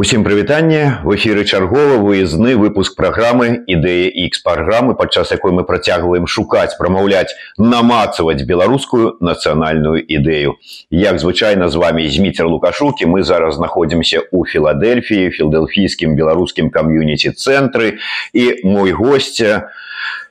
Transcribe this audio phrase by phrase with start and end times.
[0.00, 6.24] Усім прывітанне в эфіры чаргова выездны выпуск праграмы ідэя X праграмы падчас якой мы працягваем
[6.24, 10.56] шукаць прамаўляць намацаваць беларускую нацыянальную ідэю.
[10.88, 18.00] Як звычайна з вами зміцер лукашукі мы зараз знаходзімся у філадельфіі філдэлфійскім беларускім кам'юніці цэнтры
[18.32, 19.68] і мой гостця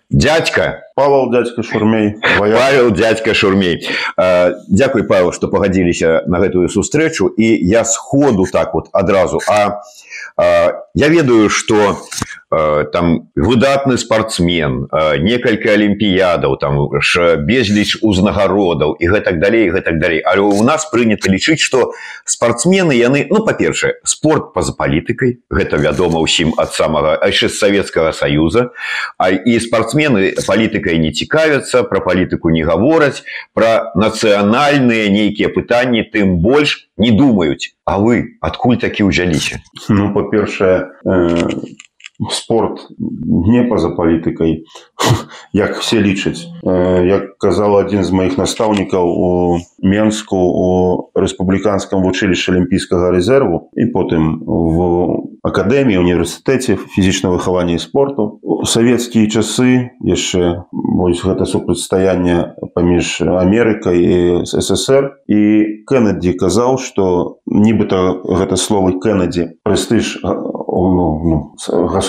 [0.10, 0.84] дядька.
[0.96, 3.88] Павел дядька шурмей Павел дядька шурмей
[4.68, 7.30] Дякуй Павел што пагадзіліся на гэтую сустрэчу.
[7.38, 9.40] І я сходу так вот адразу.
[9.48, 9.82] А
[10.38, 12.02] я ведаю что
[12.50, 14.90] там выдатны спортсмен
[15.22, 16.90] некалькі алімпіядаў там
[17.46, 20.20] безліч узнагародаў і гэтак далей гэтак далей.
[20.26, 21.94] Але у нас прынята лічыць что
[22.26, 28.74] спортсмены яны ну па-першае спорт па-за палітыкай гэта вядома ўсім ад самага яшчэ савецкага союза
[29.22, 33.22] а і спортсмены палітыкай не цікавяцца про палітыку не гавораць
[33.54, 40.76] про нацыянальныя нейкія пытанні тым больш не думаюць А вы адкуль такі ўзяліся ну па-першае
[41.06, 41.48] э
[42.28, 44.66] спорт не па-за палітыкай
[45.54, 46.44] як все лічаць.
[46.64, 49.30] Як казал адзін з маіх настаўнікаў у
[49.80, 50.68] менску у
[51.16, 54.80] рэспубліканском вучылішча алімпійскага рэзерву і потым в
[55.44, 58.40] акадэміі універсітэце фізічна выхавання спорту.
[58.68, 65.40] Савецкія часы яшчэ вось гэта супрацьстаянне паміж Амерыкай і ссср і
[65.88, 71.38] кеннеді казаў что нібыта гэта словы кеннеді прэстыж ну, ну,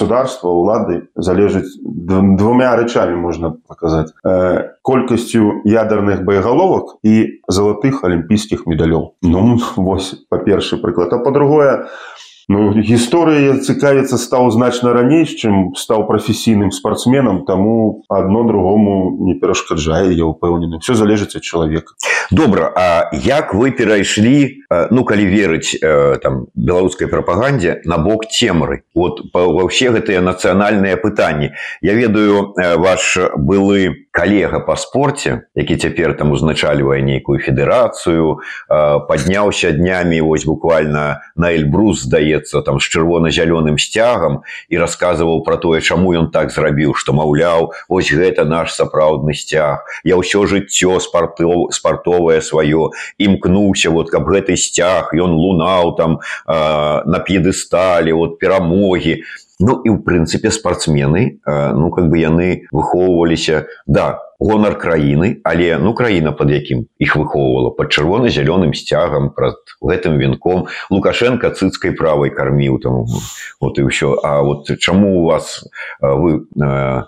[0.01, 9.21] государства улады залежыць двумя рычамі можна показаць э, колькасцю ядерных боеголовак і залатых алімпійскіх медалёў.
[9.23, 11.13] Ну вось па-першы прыклад.
[11.13, 11.89] А по-другое
[12.51, 20.11] Ну, гісторыя цікавіцца стаў значна раней чым стаў прафесійным спартсменам таму адно другому не перашкаджае
[20.19, 20.83] я ўпэўнены.
[20.83, 21.95] Все залежыць ад чалавека
[22.31, 25.75] добра А як вы перайшлі ну калі верыць
[26.23, 28.87] там беларускай прапагандзе на бок цемры?
[28.95, 31.51] Вот ва ўсе гэтыя нацыянальныя пытанні.
[31.83, 38.39] Я ведаю ваш былы калега па спорце які цяпер там узначальвае нейкую федэрацыю
[38.71, 45.83] падняўся днямі вось буквально на эльбрус здаецца там з чырвона-зялёным сцягам і расказваў пра тое
[45.83, 49.83] чаму ён так зрабіў што маўляў ось гэта наш сапраўдны сцяг.
[50.07, 57.03] Я ўсё жыццё спартов спартовае сваё імкнуўся вот каб гэты сцяг ён лунаў там э,
[57.07, 59.25] на п'едысталі от перамогі.
[59.61, 65.79] Ну і ў прынцыпе спартсмены э, ну как бы яны выхоўваліся да гонар краіны але
[65.79, 70.67] ну краіна под якім іх выхоўвала под чырвона-зялёным сцягам праз гэтым вінком.
[70.91, 73.05] Лукашенко цыцкай правай карміў там
[73.61, 74.17] вот і ўсё.
[74.25, 75.69] А вот чаму у вас
[76.01, 76.49] вы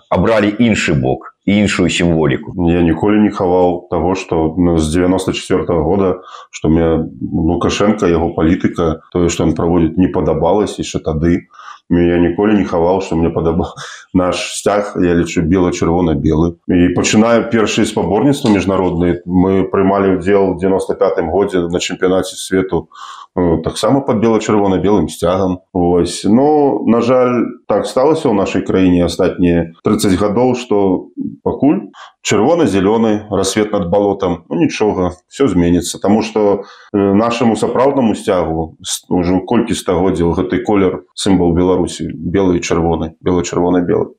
[0.09, 2.53] абралі іншы бок іншую сімволіку?
[2.69, 6.21] Я ніколі не хаваў того что ну, з 94 -го года
[6.51, 12.17] что мне лукашенко яго палітыка тое что он праводзіць не падабалось яшчэ тады то я
[12.17, 13.73] ніколі не хаваў что мне падаба
[14.13, 21.19] наш сцяг я лічу бела-чырвона белы і пачынаю першыя спаборніцтва міжнародныя мы прымалі ўдзел 95
[21.33, 22.87] годзе на чэмпіянаце свету
[23.35, 26.23] ну, таксама под бела-чырвона белым сцягам ось.
[26.23, 31.09] Ну на жаль так сталася ў нашай краіне астатнія 30 гадоў что
[31.43, 31.89] пакуль
[32.21, 36.63] чырвона-зялёны рассвет над балотам ну, нічога все зменится тому что
[36.93, 38.77] э, нашаму сапраўднаму сцягу
[39.09, 44.13] уже колькі стагоддзяў гэты колер сімвол беларусі белый чырвоны бело-чырвона белы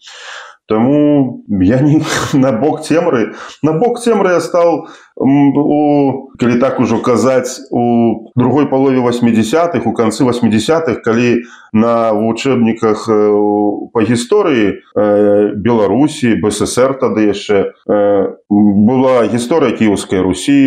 [0.66, 6.98] Таму я не на бок цемры на бок цемры я стал у калі так ужо
[6.98, 11.42] казаць у другой палове 80-х у канцы 80-х калі
[11.72, 13.06] на вучэбніках
[13.94, 14.82] па гісторыі
[15.54, 17.78] беларусі бСр тады яшчэ
[18.50, 20.58] была гісторыя кіўскай русі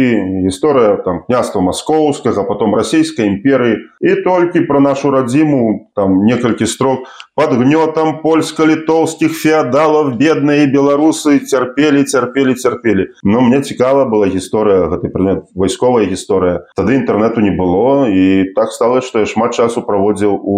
[0.47, 3.83] гісторыя там княства маскоўскага потом расійскай імперыі.
[3.99, 12.03] І толькі пра нашу радзіму там некалькі строк под гнётам польска-літоўскіх феадалаў бедныя беларусы цярпелі
[12.03, 16.69] цярпелі цярпелі но мне цікава была гісторыя гэты предмет вайсковая гісторыя.
[16.77, 20.57] Тады інтэрнету не было і так стала што я шмат часу праводзіў у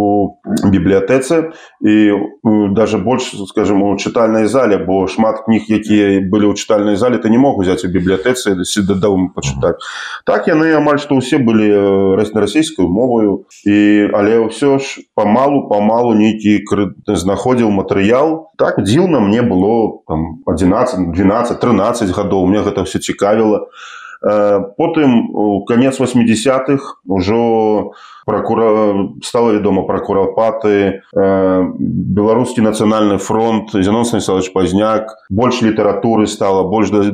[0.67, 1.95] бібліятэцы і
[2.75, 7.31] даже больш скажем у чытальнай зале бо шмат кніг якія былі ў чытальнай зале ты
[7.31, 9.79] не мог узяць у бібліятэцы дадаў пачытаць.
[10.25, 11.71] Так яны амаль што ўсе былі
[12.19, 16.65] на расійскую моваю і але ўсё ж памалу памалу нейкі
[17.07, 18.51] знаходзіў матэрыял.
[18.57, 22.45] Так дзіўна мне было там 11 12 13 гадоў.
[22.45, 23.68] Мне гэта все цікавіла
[24.21, 27.91] потым у конец 80-х ужо
[28.29, 36.61] прокура стала вядома пра курапаты э, беларускі нацыянальны фронт зянон станіславович пазняк больш літаратуры стала
[36.69, 37.09] больш да,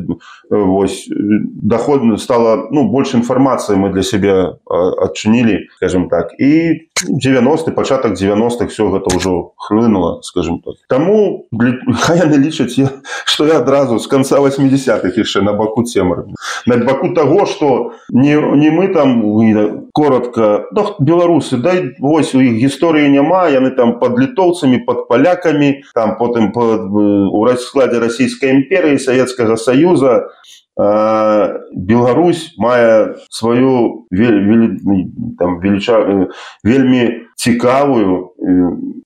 [0.50, 6.36] вось даход стала ну больш інфармацыі мы для сябе адчынілі скажем так.
[6.40, 10.76] І 90 пачатак 90-х все гэта ўжо хлынула скажем так.
[10.92, 11.48] Таму
[12.04, 12.76] хай яны лічаць
[13.24, 16.28] что я адразу з конца 80-х яшчэ на баку цемры
[16.66, 19.24] на баку того что не не мы там
[19.96, 25.88] коротко ну, беларусы дай вось у іх гісторыі няма яны там под літоўцамі под палякамі
[25.96, 30.28] там потым под, у раскладзе расійскай імперыі савецкага союза
[30.76, 34.08] Беларусь мае сваю
[35.40, 36.28] там веліча
[36.68, 38.36] вельмі цікавую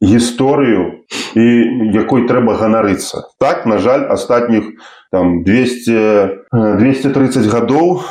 [0.02, 1.06] гісторыю
[1.38, 1.46] і
[1.94, 3.30] якой трэба ганарыцца.
[3.38, 4.66] Так на жаль астатніх
[5.12, 6.50] там 200
[6.82, 8.02] 230 гадоў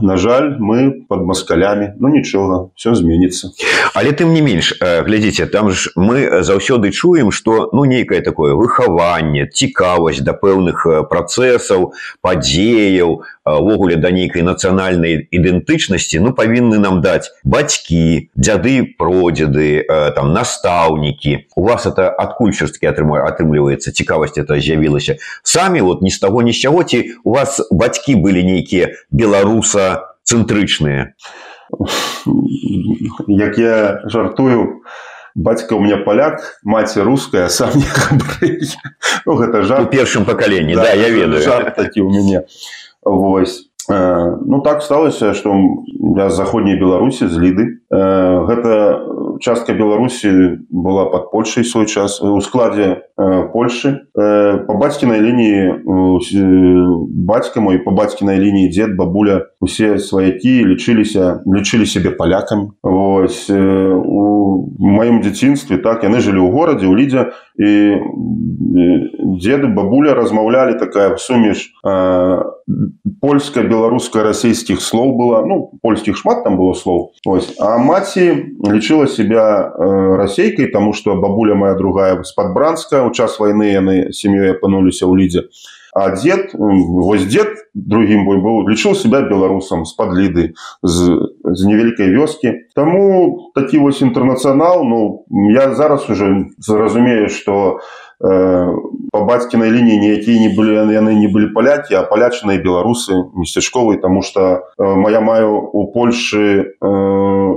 [0.00, 1.94] на жаль мы под москалями.
[1.98, 3.50] Ну нічога все зменится
[3.94, 9.46] але тым не менш глядзіце там ж мы заўсёды чуем что ну нейкае такое выхаванне
[9.46, 11.92] цікавасць да пэўных працэсаў
[12.22, 19.84] падзеяў увогуле да нейкай нацыянальнай ідэнтычнасці ну павінны нам даць бацькі дзяды продзеды
[20.14, 21.50] там настаўнікі.
[21.56, 25.16] У вас это адкульчарскі атрымаю атрымліваецца цікавасць это з'явілася?
[25.42, 29.79] Самі вот ні з таго ні з чаго ці у вас бацькі былі нейкія беларуса
[30.24, 31.14] цэнтрычныя
[33.26, 34.82] як я жартую
[35.34, 37.70] бацька у меня паляк маці руская сам
[39.26, 41.72] ну, гэта жар у першым пакаленні да, да я ведаю.
[41.76, 42.44] Такі у мяне.
[43.02, 45.56] Восьось ну так сталася что
[46.16, 49.02] я заходняй беларусі з ліды гэта
[49.40, 53.02] частка беларусі была под польшай свой час у складзе
[53.52, 54.06] польши.
[54.14, 55.82] По бацькінай лініі
[57.26, 62.70] бацька мой по бацькінай лініі дзед бабуля усе сваякі лічыліся лічылі сябе палякамі.
[62.82, 67.70] Ось у маім дзяцінстве так яны жылі ў горадзе ў лідзе і
[69.40, 71.74] деды бабуля размаўлялі такая сумеш
[73.20, 75.42] польска беларуска-расійскіх слоў была.
[75.44, 77.12] Ну польскіх шмат там было слоў.
[77.26, 79.72] Ось а маці лічыла себя
[80.16, 85.16] расейкай тому что бабуля моя другая з-пад бранска у час войны яны сям'ёй апынуліся ў
[85.16, 85.48] лідзе
[85.92, 92.14] а дзед вось дзед другім бой быў лічыў себя беларусам з-пад ліды з, з невялікай
[92.14, 97.80] вёскі Таму такі вось інтэрнацыянал Ну я зараз уже зразумею что
[98.22, 98.66] э,
[99.12, 104.22] по бацькінай лініі ніякія не былі яны не былі палякі а палячаныя беларусы месцячковай тому
[104.22, 107.56] что э, моя маю у Польшы э,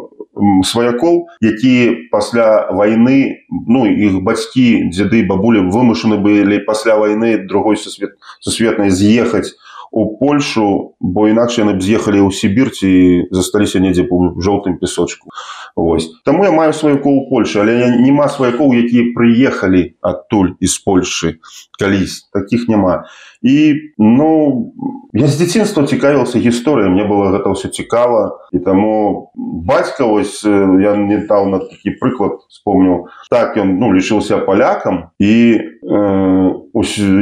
[0.65, 8.17] сваякоў які пасля войны ну іх бацькі дзеды бабулі вымушаны былі пасля войны другой сусвет
[8.39, 9.53] сусветнай з'ехаць
[9.93, 15.29] у Польшу бо інакш яны б з'ехалі ў сібірці і засталіся недзе по жоўтым песочку.
[15.77, 16.09] Вось.
[16.25, 21.37] Таму я маю сваякоў у Польшы але я няма сваякоў якія прыехалі адтуль из Польшы
[21.77, 22.25] калісь.
[22.33, 23.05] Таких няма
[23.43, 24.71] і ну
[25.13, 30.95] я з дзяцінства цікавіўся гісторыя мне было гэта ўсё цікава і таму бацька вось я
[30.95, 36.47] недавно такі прыклад вспомніў так ён ну лічыўся палякам і э,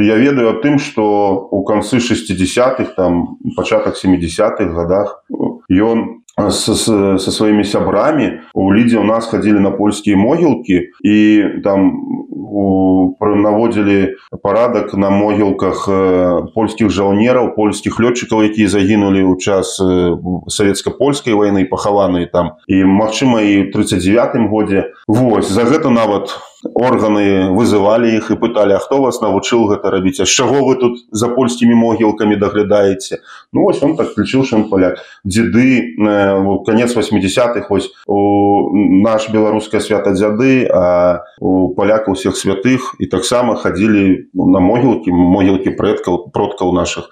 [0.06, 5.26] я ведаю аб тым что у канцы 60-х там пачатак 70-х годах
[5.68, 6.74] ён со,
[7.18, 11.16] со сваімі сябрамі у лідзе у нас хадзілі на польскія могілкі і
[11.64, 11.92] там
[13.22, 15.88] наводзілі парадак на могілках
[16.54, 19.76] польскіх жаўнераў польскіх лётчыкаў якія загінулі ў час
[20.48, 22.56] савецка-польскай войны пахаваныя там.
[22.68, 28.72] І магчыма і 39 годзе Вось за гэта нават у органы вызывалі іх і пыталі
[28.72, 30.20] А хто вас навучыў гэта рабіць?
[30.20, 33.18] А з чаго вы тут за польскімі могілкамі даглядаеце?
[33.52, 35.98] Ну вось он так ключыў шын паляк дзеды
[36.66, 38.70] конец 80-х вось у
[39.02, 45.74] наш беларуская свята дзяды а у паляка ўсіх святых і таксама хадзілі на могілкі могілкі
[45.74, 47.10] прэдкаў продкаў наших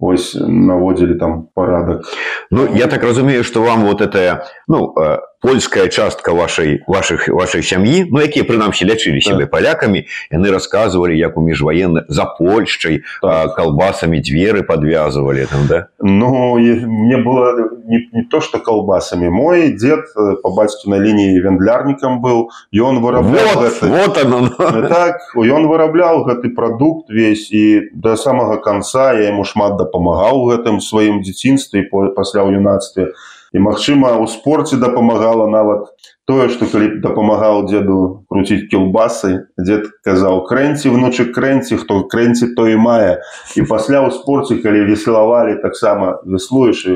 [0.00, 2.04] ось наводзілі там парадак.
[2.50, 4.94] Ну я так разумею что вам вот это ну
[5.40, 9.56] польская частка вашай ваших вашай сям'і ну якія прынамсі лячылі сябе так.
[9.56, 13.56] палякамі яны рассказывалі як у міжваенны за польшчай так.
[13.56, 17.56] калбасамі дзверы подвязывалі там да Ну мне было
[17.88, 23.00] не, не то что калбасамі мой дед э, по бацькі на лініі вендлярнікам быў ён
[23.00, 23.88] вырабляў вот, гэты...
[23.88, 24.88] вот оно, ну.
[24.88, 30.80] так ён вырабляў гэты прадукт весь і до самага конца я ему шмат дапамагаў гэтым
[30.84, 35.90] сваім дзяцінстве пасля ў юнацтве і магчыма у спорце дапамагала нават
[36.30, 42.70] тое что калі дапамагаў деду круціць кілбасы дед казаў крэнці внучы крэнці хто крэнці то
[42.70, 43.18] і мае
[43.58, 46.86] і пасля ў спорце калі веславалі таксама веслуеш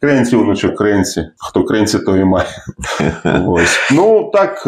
[0.00, 2.48] крэнці унучы крэнці хто крэнці то і мае
[4.00, 4.64] ну так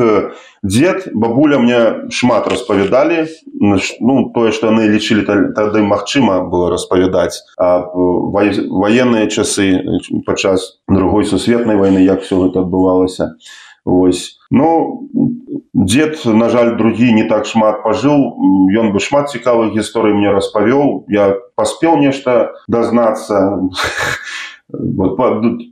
[0.60, 3.24] дед бабуля мне шмат распавядалі
[3.56, 9.80] ну тое что яны лічылі тады магчыма было распавядаць военные часы
[10.28, 13.40] падчас другой сусветнай войны як все гэта адбывалася
[13.86, 15.00] ось но
[15.72, 18.36] дед на жаль другі не так шмат пажыў.
[18.74, 21.06] Ён бы шмат цікавых гісторый мне распавёў.
[21.08, 23.70] Я паспеў нешта дазнацца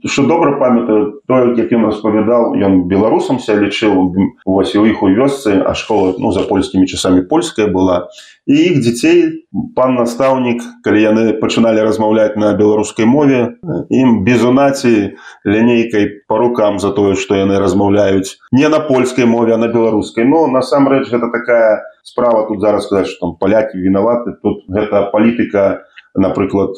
[0.05, 5.09] что добра памятаю то як ён распавядаў ён беларусам ся лічыў вось у іх у
[5.11, 8.07] вёсцы а школа ну за польскімі часамі польская была.
[8.47, 9.43] І іх дзяцей
[9.75, 13.59] пан настаўнік калі яны пачыналі размаўляць на беларускай мове
[13.91, 18.39] ім безунаці лінейкай по рукам за тое што яны размаўляюць.
[18.51, 20.23] Не на польскай мове а на беларускай.
[20.23, 22.47] Но насамрэч гэта такая справа.
[22.47, 25.83] Тут зараз сказаць что там палякі вінаваты тут гэта палітыка
[26.15, 26.75] напрыклад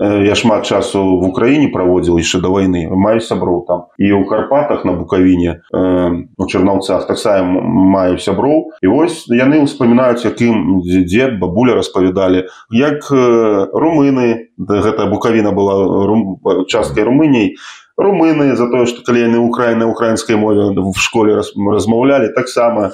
[0.00, 3.86] я шмат часу в украіне праводзіў яшчэ да войны маю сяброў там.
[4.00, 10.80] І ў карпатах на букавіне у чарнаўцах таксама маю сяброў і вось яны ўспамінаюць якім
[10.84, 12.48] дзед бабуля распавядалі.
[12.72, 15.78] Як румыны гэта букавіна была
[16.08, 17.56] рум, часткай румыній
[17.96, 22.90] румыны за тое што калі яны украіны украінскай мове в школе размаўлялі таксама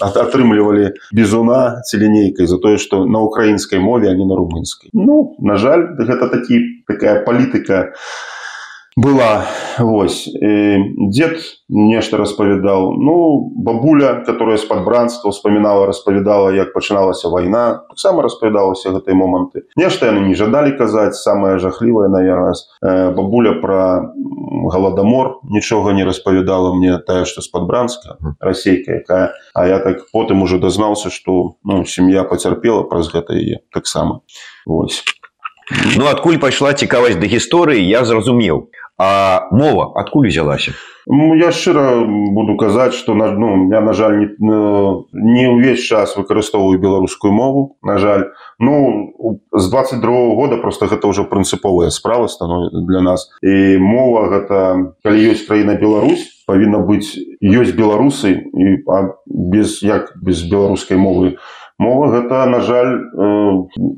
[0.00, 4.90] атрымлівалі бізуна ці лінейкай за тое што на украінскай мове а не на румынскай.
[4.92, 7.94] Ну на жаль гэта такі такая палітыка
[8.96, 9.44] была
[9.78, 18.22] вось дед нешта распавядаў ну бабуля которая з-пад бранства вспоминала распавядала як пачыналася вайна таксама
[18.22, 19.68] распавядалася гэтай моманты.
[19.76, 22.56] Нешта яны не жадалі казаць самое жахлівае наверное
[23.12, 24.16] бабуля про
[24.72, 30.40] галадамор нічога не распавядала мне тая што з-пад бранска расейка якая а я так потым
[30.40, 34.20] уже дазнаўся что ну сям'я пацярпела праз гэта яе таксама.
[34.64, 35.04] Ось
[35.98, 40.72] Ну адкуль пайшла цікавасць да гісторыі я зразумеў А мова адкуль узялася
[41.06, 44.58] ну, я шчыра буду казаць на ну я на жаль не,
[45.12, 48.32] не ўвесь час выкарыстоўваю беларускую мову на жаль.
[48.58, 49.14] Ну
[49.52, 53.30] з 22 года просто гэта ўжо прынцыповая справа становіцца для нас.
[53.42, 58.82] І мова гэта калі ёсць краіна Беларусь павінна быць ёсць беларусы і
[59.26, 61.38] без як без беларускай мовы
[61.78, 63.52] мова гэта на жаль э,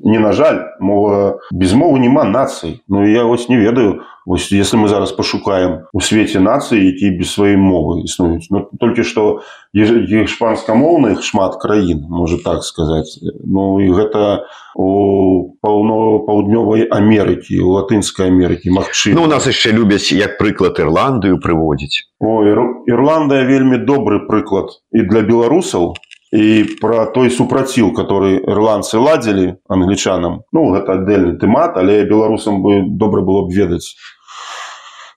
[0.05, 2.83] не на жаль мова без мовы няма нацый.
[2.89, 7.33] Ну я вось не ведаю Вось, если мы зараз пашукаем у свеце нацыі які без
[7.33, 8.53] сваёй мовы існуюць.
[8.53, 9.41] Ну, толькі што
[9.73, 13.17] шпанскамоўных шмат краін можа так сказаць.
[13.25, 14.45] Ну і гэта
[14.77, 20.77] у паўно паўднёвай Амерыкі у латынскай Амерыкі Мачы ну, у нас яшчэ любяць як прыклад
[20.77, 22.05] Ірландыю прыводзіць.
[22.21, 25.97] Ірландыя вельмі добры прыклад і для беларусаў
[26.33, 32.85] і пра той супраціў который ірландцы ладзілі англічанам ну гэта аддельны тэмат але беларусам бы
[32.85, 33.97] добра было б ведаць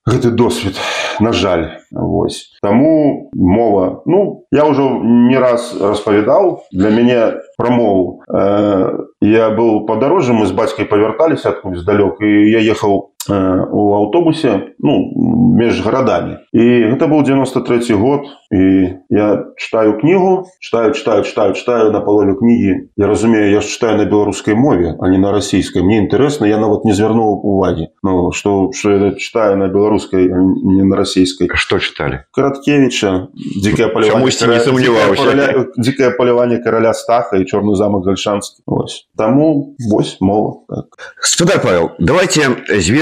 [0.06, 0.76] гэты досвед
[1.20, 1.78] на жаль.
[1.92, 2.58] Вось.
[2.62, 10.34] Таму мова ну я ўжо не раз распавядаў для мяне прамову э, я быў падарожжа
[10.34, 15.14] мы з бацькай павярталіся адкуль здалёк і я ехаў э, у аўтобусе ну
[15.58, 16.64] між гарадамі і
[16.94, 18.62] гэта быў 93 год і
[19.10, 23.98] я читаю кнігу читаю читаю читаю читаю на палове кнігі я разумею я ж читаю
[23.98, 28.32] на беларускай мове а не на расійскай мне інтарэсна я нават не звярнуў увагі Ну
[28.32, 32.26] что я читаю на беларускай не на расійскай что читали?
[32.34, 39.08] Караткевича дикое поляванне дикое поляванне короля стаха і чорный замок гальшанскі ось.
[39.18, 40.86] Таму вось мова так.
[41.22, 42.50] Судар Павел давайте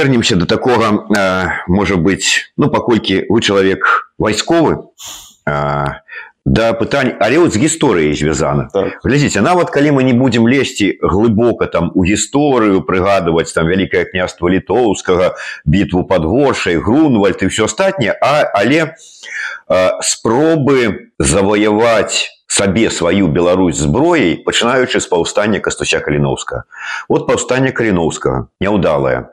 [0.09, 4.89] звернемся до такого э, можа быть ну паколькі вы чалавек вайсковы
[6.45, 8.97] да пытань але вот з гісторыяй звязана так.
[9.03, 14.49] глядзіце нават калі мы не будзем лезці глыбока там у гісторыю прыгадваць там вялікае княства
[14.49, 15.35] літоўскага
[15.65, 18.95] бітву под горшай грунвальд і все астатняе а але
[19.67, 26.63] а, спробы заваяваць сабе сваю Беларусь зброяй пачынаючы з паўстання кастуся каліновска
[27.07, 29.31] вот паўстання каліновскага няўдалае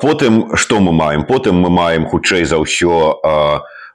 [0.00, 3.20] потым што мы маем потым мы маем хутчэй за ўсё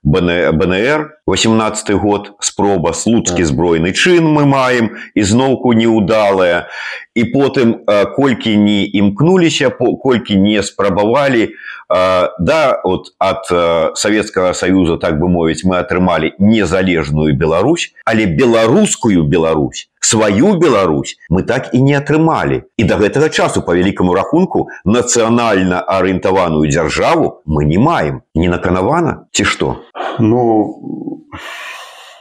[0.05, 6.69] БНР 18 год спроба слуцкі збройны чын мы маем ізноўку неудалая.
[7.17, 7.81] І потым
[8.13, 11.49] колькі не імкнуліся колькі не спрабавалі
[11.89, 13.49] да от ад
[13.97, 21.43] савецкага саюза так бы мовіць мы атрымалі незалежную Беларусь але беларускую Беларусь сваю Беларусь мы
[21.43, 27.65] так і не атрымалі і до гэтага часу по вялікаму рахунку нацыянальна арыентаваную дзяржаву мы
[27.65, 28.21] не маем.
[28.33, 29.81] Не наканавана ці што
[30.19, 31.14] ну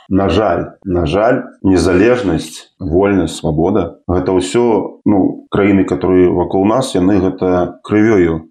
[0.08, 7.20] на жаль на жаль незалежнасць вольнасць свабода гэта ўсё ну краіны которые вакол нас яны
[7.24, 8.50] гэта крывёю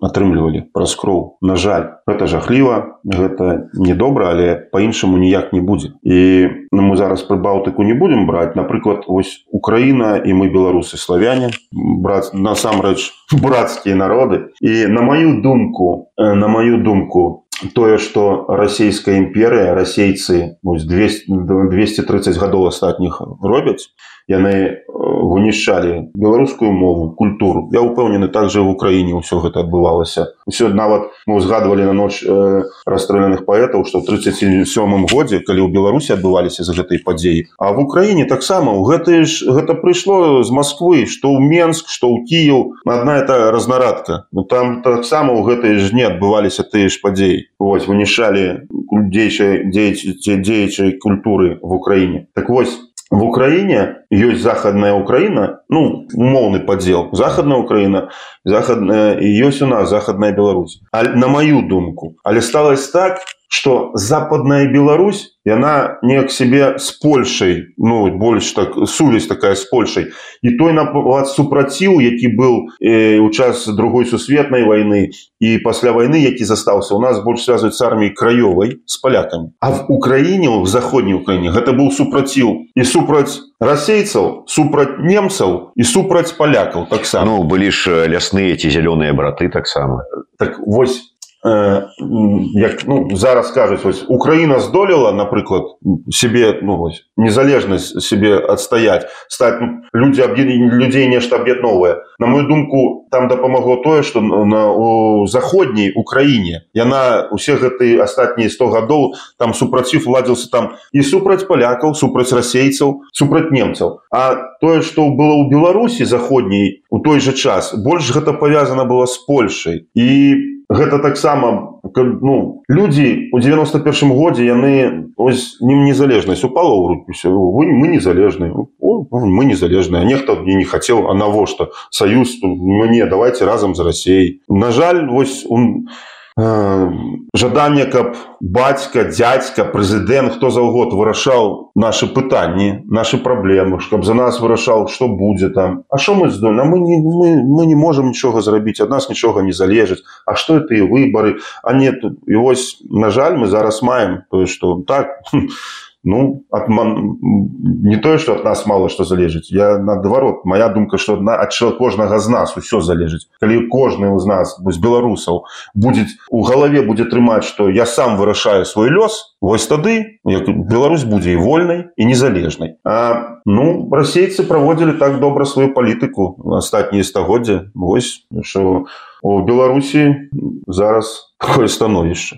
[0.00, 1.38] атрымлівалі праз кроў.
[1.42, 5.94] На жаль гэта жахліва гэта недобра але по-іншаму ніяк не будзе.
[6.02, 8.54] І ну, мы зараз пры балтыку не будемм браць.
[8.54, 13.10] Напрыклад ось украина і мы беларусы славяне браць насамрэч
[13.42, 14.54] брацкія народы.
[14.60, 22.68] І на маю думку на маю думку тое что расійская імперыя расейцы 200 230 гадоў
[22.70, 23.90] астатніх робяць
[24.28, 27.68] яны э, вынішчалі беларускую мову культуру.
[27.72, 30.36] Я упэўнены также в украіне ўсё гэта адбывалася.
[30.46, 34.64] Все нават мы узгадывалі на ноч э, расстрэльных паэтаў что 37
[35.08, 39.48] годзе калі ў беларусі адбываліся за гэтай падзеі а в украіне таксама у гэты ж
[39.48, 44.28] гэта прыйшло з москвы что ў менск что ў кіяў одна это разнарадка.
[44.32, 47.48] Ну там таксама у гэтай ж не адбываліся тыя ж падзеі.
[47.58, 48.68] Вось вынішалі
[49.08, 52.28] дзейчай дзеячай культуры в украіне.
[52.34, 52.76] Так вось
[53.10, 58.10] в Украине есть Западная Украина, ну, умовный поддел, Западная Украина,
[58.44, 60.80] Западная, и есть у нас Западная Беларусь.
[60.92, 62.14] А на мою думку.
[62.24, 68.76] Але сталось так, что Западная Беларусь яна не к себе с польшай ну больш так
[68.86, 70.12] сувязь такая с польшай
[70.42, 75.08] і той напад супраціў які быў э, у час другой сусветнай войны
[75.40, 79.70] і пасля войны які застаўся у нас больш связывать с арміяй краёвай с палякамі а
[79.70, 86.32] в украіне в заходняй украіне гэта быў супраціў і супраць расейцаў супраць немцаў і супраць
[86.32, 90.04] палякаў таксама ну былі ж лясныя ці зялёныя браты таксама
[90.38, 95.78] так вось як ну, зараз кажуць вось Украіна здолела напрыклад
[96.10, 103.06] себе ну, вось, незалежнасць себе адстаяць стаць ну, людзі людзей нешта аб'ядновае На мою думку
[103.10, 109.54] там дапамагло тое што на у заходняй Украіне яна усе гэтыя астатнія 100 гадоў там
[109.54, 114.02] супраціў ладзіўся там і супраць палякаў супраць расейцаў супраць немцаў.
[114.10, 119.06] А тое што было ў Беларусі заходняй у той жа час больш гэта павязана было
[119.06, 119.86] з Польшай.
[119.94, 127.12] І гэта таксама ну людзі у 91 годзе яны ось ним незалежнасць упала ў руки
[127.12, 128.52] все вы мы незалежныя.
[128.80, 131.70] Мы незалежныя нехто мне не хацеў а навошта?
[131.90, 135.88] Саюз мне давайте разам з рассей на жаль вось у
[136.38, 144.38] жаданне каб бацька дядзька прэзідэнт хто заўгод вырашаў наши пытанні наши праблемы каб за нас
[144.38, 145.82] вырашаў что будзе там.
[145.90, 149.42] А що мы здольна мы не мы, мы не можем нічога зрабіць ад нас нічога
[149.42, 150.06] не залежыць.
[150.26, 154.46] А что это і выборы а нет і вось на жаль мы зараз маем тое
[154.46, 155.18] что так
[156.04, 161.14] ну от не тое что от нас мало что залежыць я наадварот моя думка что
[161.14, 166.42] одна ад кожнага з нас усё залежыць калі кожны з нас з беларусаў будет у
[166.42, 171.36] галаве будзе трымаць что я сам вырашаю свой лёс вось тады як Беларусь будзе і
[171.36, 178.86] вольнай і незалежнай а ну расейцы праводзілі так добра сваю палітыку астатнія стагоддзя вось что
[179.22, 180.30] у беларусі
[180.66, 182.36] зараз такое становішча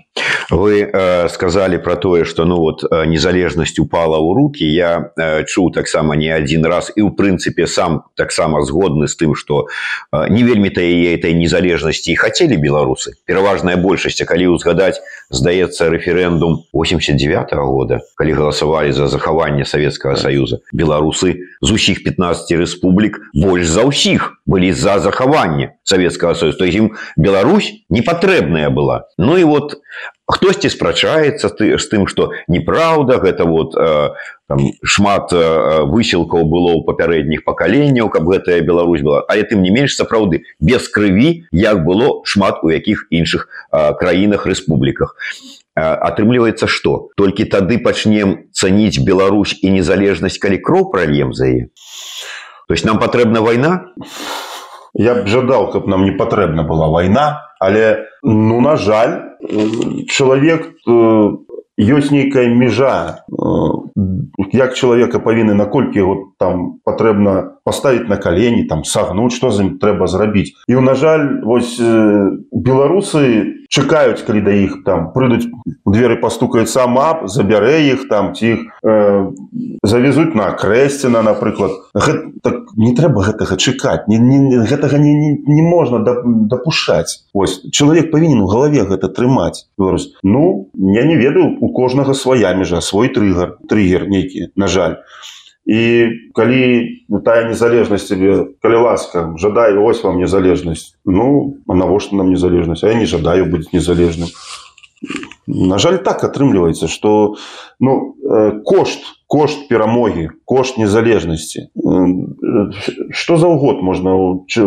[0.51, 4.63] вы э, сказали про тое что ну вот э, незалежнасць упала ў руки.
[4.63, 9.35] Я э, чуў таксама не один раз і у прынцыпе сам таксама згодны з тым
[9.35, 9.67] что
[10.11, 17.53] э, не вельмі-то яе этой незалежнасці хотели беларусы пераважная большасць калі узгадать здаецца референдум 89
[17.53, 20.59] -го года калі галасавалі за захаванне Савецкага союза.
[20.73, 26.57] Беларусы з усіх 15 рэспублік больш за ўсіх былі за захаванне Савецкага союза.
[26.57, 29.79] То ім Беларусь не патрэбная была Ну і вот
[30.31, 34.15] хтосьці спрачаецца ты з тым что неправда гэта вот э,
[34.47, 39.23] там, шмат э, высілкаў было ў папярэдніх пакаленняў каб гэтая Беларусь была.
[39.27, 44.47] Але тым не менш сапраўды без крыві як было шмат у якіх іншых э, краінах
[44.47, 45.15] рэспубліках.
[45.75, 51.65] Атрымліваецца что толькі тады пачнем цаніць Беларусь і незалежнасць калі кроў пральем за яе.
[52.67, 53.91] То есть нам патрэбна вайна
[54.93, 59.37] я б жадаў каб нам не патрэбна была вайна але ну на жаль
[60.07, 60.73] чалавек
[61.81, 63.25] ёсць нейкая межа
[64.53, 69.69] як чалавека павінны наколькі вот там патрэбна паставіць на калені там сагнуць што з ім
[69.79, 70.53] трэба зрабіць.
[70.67, 71.79] І на жаль вось
[72.51, 75.47] беларусы чакаюць калі да іх там прыйдуць
[75.87, 79.31] дзверы пастукаюць сама забярэ іх там ці іх э,
[79.87, 81.71] завезуць на крэсціна напрыклад.
[81.95, 86.03] Гэта, так, не трэба гэтага чакаць не, не, гэтага не, не, не можна
[86.51, 89.71] дапушаць ось чалавек павінен у галаве гэта трымаць.
[89.79, 94.99] Беларусь Ну я не ведаю у кожнага свая межа свой трыгар трыгер нейкі на жаль
[95.71, 95.81] і
[96.35, 96.63] калі
[97.23, 102.91] тая незалежнасць тебе калі ласка жадаю ось вам незалежнасць ну а навошта нам незалежнасць а
[102.91, 104.27] я не жадаю быць незалежным.
[105.47, 107.39] На жаль так атрымліваецца что
[107.79, 108.19] ну
[108.67, 111.69] кошт кошт перамогі кошт незалежнасці.
[113.11, 114.11] Что за год можна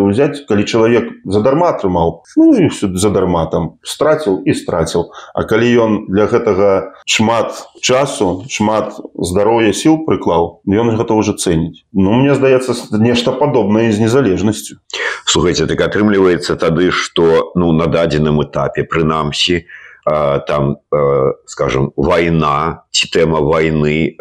[0.08, 5.12] взять калі чалавек задарма атрымаў ну, задарма там страціў і страціў.
[5.36, 7.52] А калі ён для гэтага шмат
[7.84, 11.84] часу шмат здароўя сіл прыклаў ён гэта уже цэніць.
[11.92, 14.80] Ну мне здаецца нешта падобнае з незалежнасцю.
[15.28, 20.77] Слухайте так атрымліваецца тады что ну на дадзеным этапе прынамсі у там
[21.45, 24.15] скажем война ці тэма войны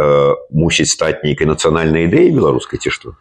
[0.51, 3.15] мусіць стаць нейкай нацыянальнай ідэі беларускай ці што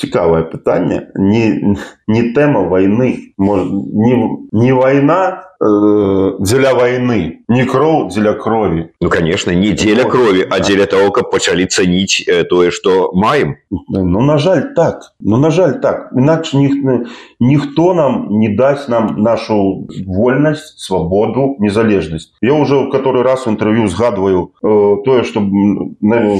[0.00, 1.76] цікавае пытанне не
[2.08, 4.14] не тэма войны не,
[4.52, 10.59] не война Э, дзеля войны не кроў дзеля крові ну конечно не дзеля крові а
[10.59, 13.57] дзеля того каб пачалі цаніць э, тое что маем.
[13.69, 15.13] Ну на жаль так.
[15.19, 16.11] Ну на жаль так.
[16.15, 16.71] Інакш ні,
[17.39, 23.87] ніхто нам не дасць нам нашу вольнасць свабоду незалежнасць я уже в который раз інтэрв'ю
[23.87, 25.41] згадываю э, тое что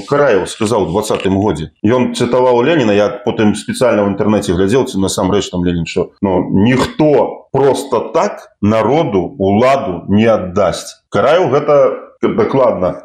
[0.08, 5.65] караев сказал двадцатым годзе ён цытаваў леніна я потым спецыяльна в інтэрнэце глядзелці насамрэч там
[5.65, 13.01] ленін що но ніхто просто так народу уладу не аддасць караю гэта дакладна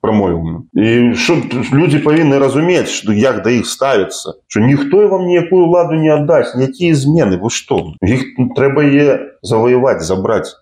[0.00, 1.36] прамовіў і що
[1.72, 6.52] людзі павінны разумець што як да іх ставіцца що ніхто вам ніякую ладу не аддасць
[6.56, 9.08] якія змены вы што іх трэба е
[9.42, 10.52] завоеваць забраць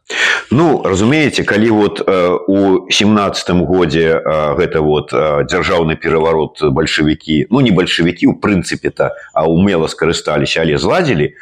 [0.51, 7.49] Ну разумееце калі вот э, у семнадцатым годзе э, гэта вот э, дзяржаўны пераварот бальшавікі
[7.51, 11.35] ну не бальшавікі у прынцыпе-то а умела скарысталіся але зладзілі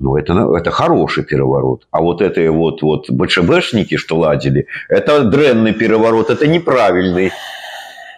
[0.00, 1.86] ну это это хороший пераварот.
[1.90, 7.32] А вот это вот вот бчбшнікі што ладзілі это дрэнны пераварот это неправільны.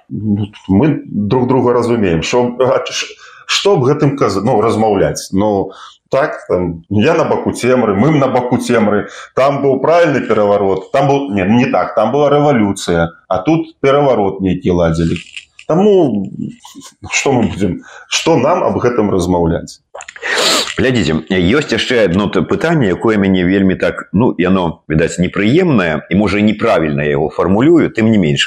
[0.08, 2.22] Мы друг друга разумеем.
[2.22, 2.56] Що
[3.46, 5.32] што б гэтым каза ну размаўляць?
[5.32, 5.72] Но
[6.10, 9.08] так там, я на баку цемры мы на баку цемры.
[9.34, 14.40] Там быў правільны пераварот там был не не так там была рэвалюцыя а тут пераварот
[14.40, 15.16] нейкі ладзілі
[15.68, 16.24] Таму
[17.12, 19.80] што мы будзем што нам аб гэтым размаўляць
[20.78, 21.26] глядзіце
[21.58, 27.02] ёсць яшчэ одно пытанне якое мяне вельмі так ну яно відаць непрыемнае і можа неправільна
[27.02, 28.46] яго фармулюю тым не менш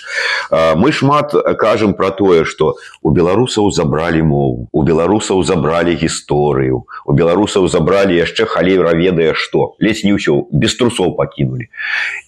[0.52, 7.12] мы шмат кажам про тое что у беларусаў забралі мову у беларусаў забралі гісторыю у
[7.12, 11.68] беларусаў забралі яшчэ халейра ведае што ледзь не ўсё без трусоў пакінулі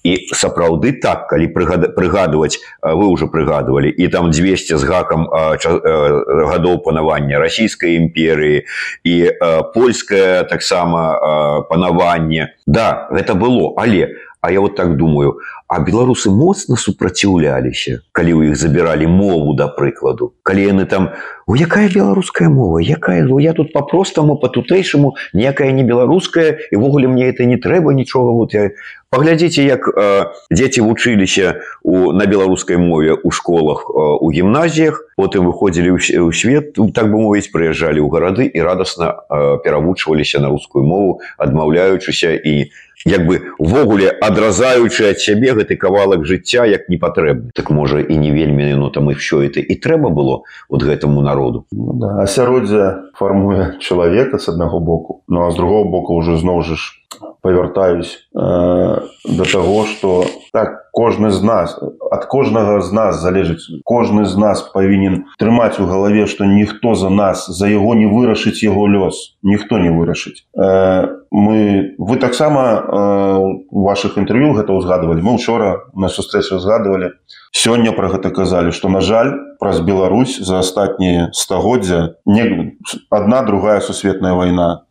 [0.03, 7.39] і сапраўды так калі прыгадваць вы уже прыгадывалі і там 200 з гакам гадоў панавання
[7.39, 8.67] расійскай імперыі
[9.07, 13.73] і польскай польскае таксама панаванне да гэта было.
[13.78, 15.39] Але а я вот так думаю
[15.71, 21.15] а беларусы моцна супраціўляліся калі ў іх забіралі мову да прыкладу калі яны там
[21.47, 27.32] у якая беларуская мова якая ну я тут по-простаму по-тутэйшаму ніякая не беларуская івогуле мне
[27.32, 28.75] это не трэба нічога вот я
[29.13, 35.45] паглядзіце як э, дзеці вучыліся у на беларускай мове у школах э, у гімназіях потым
[35.47, 40.84] выходзілі ў свет так бы мовіць прыязджалі ў гарады і радасна э, перавучваліся на рускую
[40.84, 42.73] мову адмаўляючыся і
[43.06, 48.17] як бы увогуле адразаючы ад сябе гэты кавалак жыцця як не патрэбны так можа і
[48.17, 52.23] не вельмі ну там і все это і трэба было вот гэтаму народу ну, да.
[52.23, 56.99] асяроддзе фармуе чалавека с аднаго боку ну а з другого боку уже зноў жа ж
[57.41, 63.65] павяртаюсь э, до того что так кожны з нас от кожнага з нас залежыць.
[63.84, 68.62] Кожны з нас павінен трымаць у галаве что ніхто за нас за яго не вырашыць
[68.62, 69.34] яго лёс.
[69.41, 70.45] Ніхто не вырашыць.
[70.53, 73.38] Э, мы вы таксама э,
[73.73, 77.17] у ваших інтэрв'ю гэта ўзгадывалі мы учора на сустрэчу згадывалі
[77.49, 82.77] сёння про гэта казалі что на жаль праз Беларусь за астатнія стагоддзя не
[83.10, 84.86] одна другая сусветная война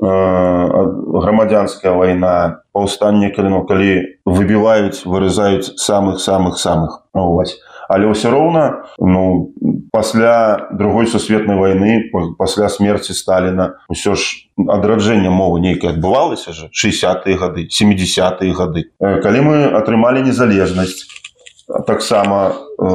[0.00, 7.58] грамадзянская вайна паўстанне каліно калі выбіваюць вырызаюць самых самых самых ось.
[7.88, 9.52] Але ўсё роўна ну
[9.92, 17.28] пасля другой сусветнай войны пасля смерти сталина ўсё ж адраджэнне мовы нейкае адбывалася же 60
[17.38, 21.06] гады 70 гады калі мы атрымалі незалежнасць
[21.86, 22.86] таксама э,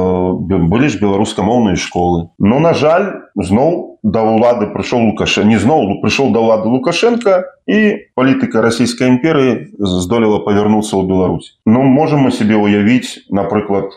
[0.70, 2.30] былі ж беларускамоўныя школы.
[2.38, 7.78] Но на жаль зноў да ўлады прыйшоў лукаша не зноў прыйшоў да ўлады лукашенко і
[8.16, 11.58] палітыка расійскай імперыі здолела павярнуцца ў Беларусь.
[11.66, 13.92] Ну можем мы себе уявіць напрыклад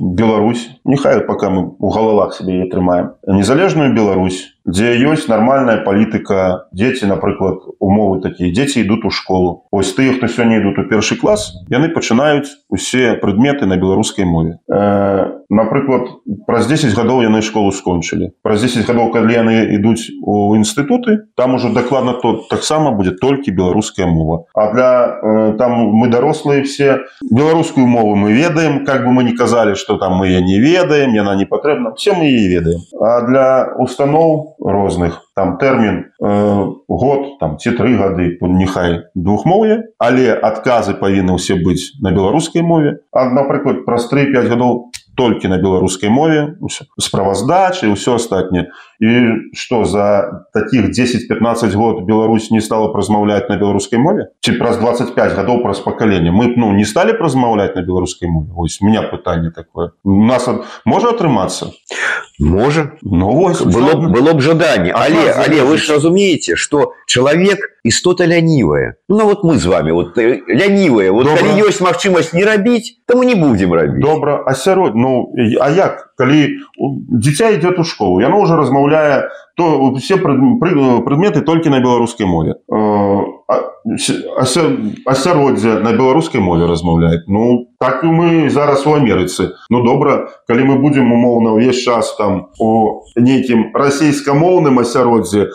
[0.00, 0.70] Беларусь.
[0.84, 7.10] Нехай пока мы у галавах себе яе трымаем незалежную Беларусь дзе ёсць нармальная палітыка дзеці
[7.10, 9.66] напрыклад умовы такія дзеці ідут у школу.
[9.70, 14.58] Ось тыя хто сёння ідут у першы клас яны пачынаюць усе прадметы на беларускай мове.
[14.70, 20.54] Э, напрыклад праз 10 гадоў яны школу скончылі праз 10 гадоў калі яны ідуць у
[20.54, 24.46] інстытуты там ужо дакладна то таксама будзе толькі беларуская мова.
[24.54, 24.90] А для
[25.22, 29.98] э, там мы дарослыя все беларускую мову мы ведаем как бы мы не казалі что
[29.98, 32.80] там мы я не ведаем яна не патрэбна все мы і ведаем.
[33.00, 35.28] А для установ розных.
[35.34, 41.98] Там тэрмін э, год там ці тры гады няхай двухмоўе але адказы павінны ўсе быць
[42.00, 43.02] на беларускай мове.
[43.12, 46.56] А напрыклад праз 3-5 гадоў толькі на беларускай мове
[47.00, 48.72] справаздачы ўсё астатняе.
[49.02, 54.30] І что за таких 10-15 год Беларусь не стала размаўляць на беларускай мове?
[54.40, 56.30] Ці праз 25 гадоў праз пакаленне?
[56.30, 58.52] Мы ну не сталі размаўляць на беларускай мове?
[58.56, 59.92] Ось меня пытанне такое.
[60.04, 60.48] У нас
[60.84, 61.74] можа атрымацца
[62.39, 68.25] можа ну, вось, было, было б жаданне але але вы ж разумееце что чалавек істота
[68.25, 73.17] лянівая ну вот мы з вами вот э, лянівая вот ёсць магчымасць не рабіць то
[73.17, 76.42] мы не будем рабіць добра асярод ну а як Калі
[77.26, 82.54] дзіця идет у школу яно уже размаўляе то все предметы толькі на беларускай мове
[85.06, 90.64] асяроддзе на беларускай мове размаўляет ну так і мы зараз у Амерыцы Ну добра калі
[90.64, 95.50] мы будем умоўна ўвесь час там у нейкім расійскамоўным асяроддзе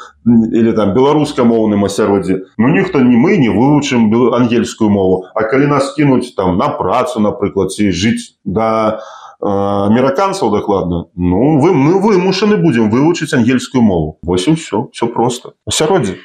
[0.51, 5.23] или там беларускамоўным асяроддзе Ну ніхто не мы не вывучым ангельскую мову.
[5.33, 8.99] А калі нас кінуць там на працу напрыклад ці жыць да
[9.41, 11.05] амерыканцаў дакладна.
[11.15, 14.17] Ну вы мы вымушаны будзем вывучыць ангельскую мову.
[14.21, 16.17] Вось і все все просто асяроддзе.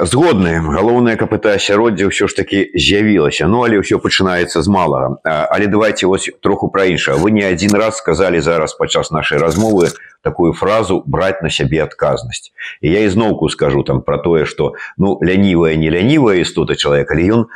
[0.00, 0.62] Згодны.
[0.62, 3.50] Галоўнае каб это асяроддзе ўсё ж таки з'явілася.
[3.50, 5.18] Ну але ўсё пачынаецца з малага.
[5.24, 7.18] Але давайте вось троху пра іншае.
[7.18, 9.90] Вы не адзін раз сказалі зараз падчас нашай размовы
[10.22, 12.50] такую фразу браць на сябе адказнасць
[12.80, 17.30] і я ізноўку скажу там про тое что ну лянівая не лянівая істота чалавека але
[17.38, 17.46] ён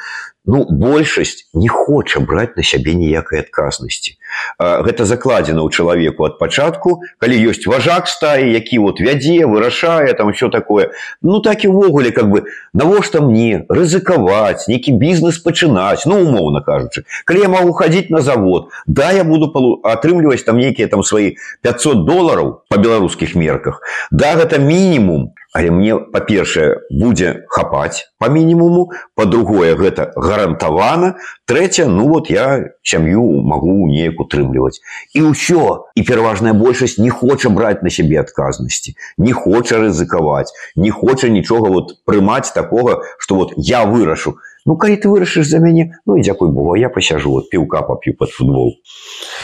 [0.44, 4.18] ну большасць не хоча браць на сябе ніякай адказнасці
[4.58, 10.32] гэта закладзена ў чалавеку ад пачатку калі ёсць важак стаі які вот вядзе вырашае там
[10.32, 10.90] все такое
[11.22, 17.06] ну так і ўвогуле как бы навошта мне рызыкаваць нейкі бізнес пачынаць ну умоўна кажучы
[17.24, 19.50] калі я могу хадзіць на завод да я буду
[19.82, 23.80] атрымліваць там нейкія там свои 500 долларов по беларускіх мерках.
[24.10, 31.20] Да гэта мінімум Але мне па-першае будзе хапаць по мінімуму по-другое гэта гарантавана.
[31.44, 34.80] Трэця ну вот я сям'ю магу неяк утрымліваць.
[35.12, 35.92] І ўсё.
[35.92, 41.68] І пераважная большасць не хоча браць на сябе адказнасці не хоча рызыкаваць не хоча нічога
[41.68, 44.40] вот прымаць такога что вот я вырашу.
[44.64, 48.16] Ну калі ты вырашыш за мяне ну і дзякуй Богу я пасяжу вот піўка пап'ю
[48.16, 48.80] под футбол.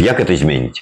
[0.01, 0.81] Як это зменіць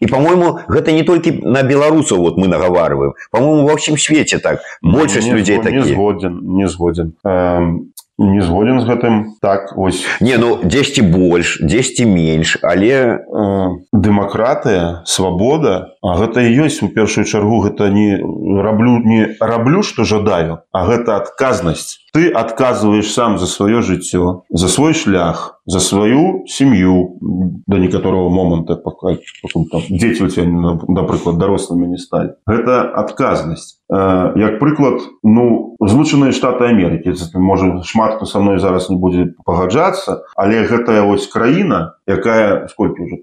[0.00, 3.14] И, по-моему, это не только на белорусов вот мы наговариваем.
[3.30, 4.60] По-моему, во всем свете так.
[4.82, 5.82] Большасць не, людей не такие.
[5.82, 7.14] Не згоден, не згоден.
[7.24, 13.68] Эм, не згоден з гэтым так ось не ну 10 больш 10 менш але э,
[13.92, 20.04] дэмакратыя свабода А гэта і ёсць у першую чаргу гэта не раблю не раблю што
[20.04, 26.44] жадаю а гэта адказнасць ты адказваеш сам за сваё жыццё за свой шлях за сваю
[26.46, 27.18] сям'ю
[27.66, 28.74] да некаторого моманта
[29.90, 30.46] дзеці у тебя
[30.88, 37.12] напрыклад дарослымі не сталі гэта адказнасць як прыклад ну злучаныя штаты Амерыкі.
[37.36, 43.02] Можа шмат хто са мной зараз не будзе пагаджацца але гэтая вось краіна якая сколько
[43.02, 43.20] уже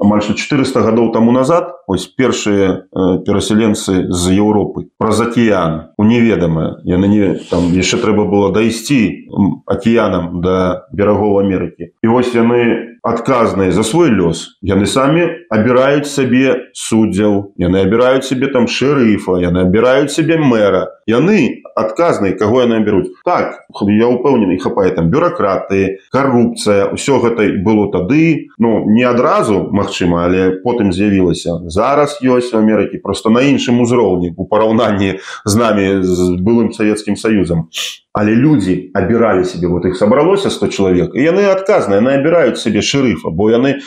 [0.00, 2.88] амаль 400 гадоў тому назад ось першыя
[3.22, 5.94] перасяленцы з Еўропы праз акіян.
[5.98, 9.30] У неведамае яны не там яшчэ трэба было дайсці
[9.66, 11.94] акіянам да берагоў Амерыкі.
[12.02, 18.46] І вось яны адказныя за свой лёс яны самі абіраюць сабе суддзяў яны абіраюць себе
[18.54, 20.86] там шэрыфа яны абіраюць себе мэра.
[21.06, 27.90] Яны адказныя каго яны бяруць так я упэўнены хапае там бюракраты карупцыя ўсё гэта было
[27.92, 28.48] тады.
[28.58, 31.68] Ну не адразу Мачыма але потым з'явілася.
[31.68, 37.16] Зараз ёсць у Амерыкі просто на іншым узроўні у параўнанні з намі з былым савецкім
[37.16, 37.68] саюзам.
[38.12, 42.84] Але людзі абіралі себе вот іх сабралося 100 чалавек і яны адказныя яны абіраюць сабе
[42.84, 43.80] шэрыфа бо яны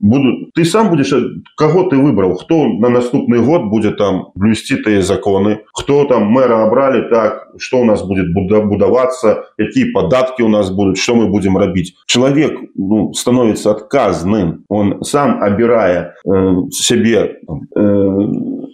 [0.00, 1.12] буду ты сам будешь
[1.56, 6.66] кого ты выбрал кто на наступный год будет там блюсти тыя законы кто там мэра
[6.66, 11.56] абрали так что у нас будет будавацца какие податки у нас будут что мы будем
[11.56, 14.64] рабіць человек ну, становится отказным.
[14.68, 17.38] Он сам обирая э, себе
[17.74, 18.28] э,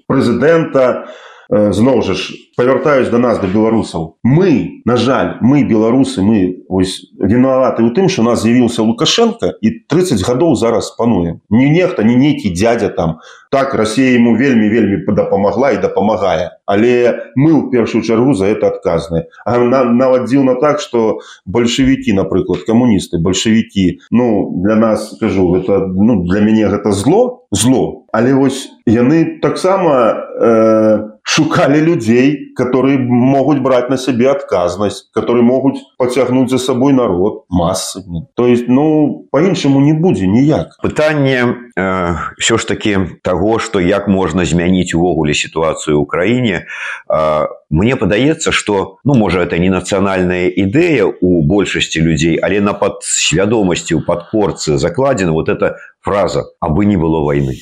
[0.06, 1.06] президента
[1.52, 7.12] зноў жа ж павяртаюсь до нас до беларусаў мы на жаль мы беларусы мы ось
[7.20, 12.16] вінаваты у тым у нас з'явіўся лукашенко і 30 гадоў зараз пануем не нехта не
[12.16, 13.20] нейкі дядя там.
[13.52, 18.72] Так Россия ему вельмі вельмі дапамагла і дапамагае але мы ў першую чаргу за это
[18.72, 26.24] адказны нават дзіўна так что бальшавікі напрыклад камуністы бальшавікі ну для нас скажу это ну
[26.24, 28.06] для мяне гэта зло зло.
[28.12, 35.75] Але вось яны таксама э, шукали людей, которые могут брать на себе отказность, которые могут
[35.97, 38.27] потягнуть за собой народ массами.
[38.35, 40.77] То есть, ну, по-іншаму не будзе ніяк.
[40.81, 46.65] Пытанне э, все ж таки того, что як можно змяніць увогуле ситуацию ў краіне,
[47.09, 52.73] э, мне падаецца, что ну можа это не нацыянальная ідэя у большасці людзей, але на
[52.73, 57.59] падсвядомасці у падпорцы закладзена вот эта фраза абы не было войны.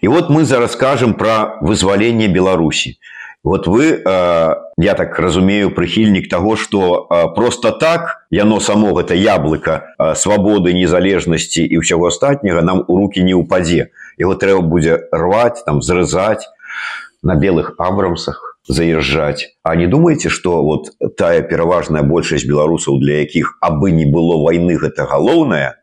[0.00, 2.98] И вот мы зараз скажем про вызволение Беларуси.
[3.42, 10.72] Вот вы, я так разумею, прихильник того, что просто так яно само это яблоко свободы,
[10.72, 13.90] незалежности и всего остального нам у руки не упаде.
[14.18, 16.48] Его треба будет рвать, там, зарезать
[17.22, 19.54] на белых абрамсах заезжать.
[19.62, 24.76] А не думаете, что вот тая пераважная большасць беларусаў, для якіх абы не было войны
[24.76, 25.78] гэта галоўная,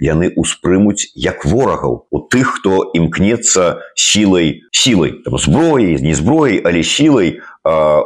[0.00, 7.38] яны успрымуць як ворагаў у тых хто імкнецца сілай сілай зброі не зброі але сілай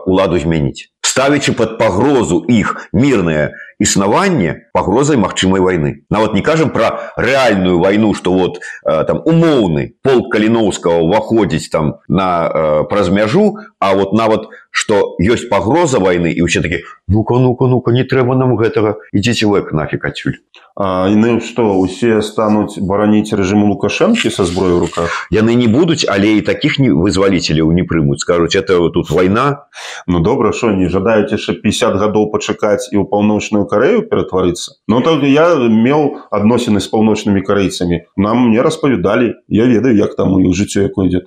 [0.06, 0.88] уладу змяніць.
[1.02, 8.14] Ставячы под пагрозу іх мірнае існаванне пагрозай магчымай войны нават не кажам про рэальную войну
[8.14, 15.16] что вот там умоўны полк каліноўскага уваходзіць там на праз мяжу а вот нават что
[15.18, 19.66] ёсць пагроза войны і ўсе такі ну-ка ну-ка ну-ка не трэба нам гэтага ідзіце вы
[19.74, 20.38] нафиг адсюль
[20.78, 25.28] яны што усе стануць бараніць рэжыму лукашэнкі са зброю руках?
[25.30, 28.24] Яны не будуць але і такіх не вызваліцеляў не прымуць.
[28.24, 29.51] Скажуць это тут вайна
[30.06, 35.00] Ну добра що не жадаюць яшчэ 50 гадоў пачакаць і ў паўночную карею ператварыцца Ну
[35.00, 40.40] так я меў адносіны з паўночнымі карейцамі нам мне распавядалі я ведаю як там у
[40.40, 41.26] іх жыццё якое ідзе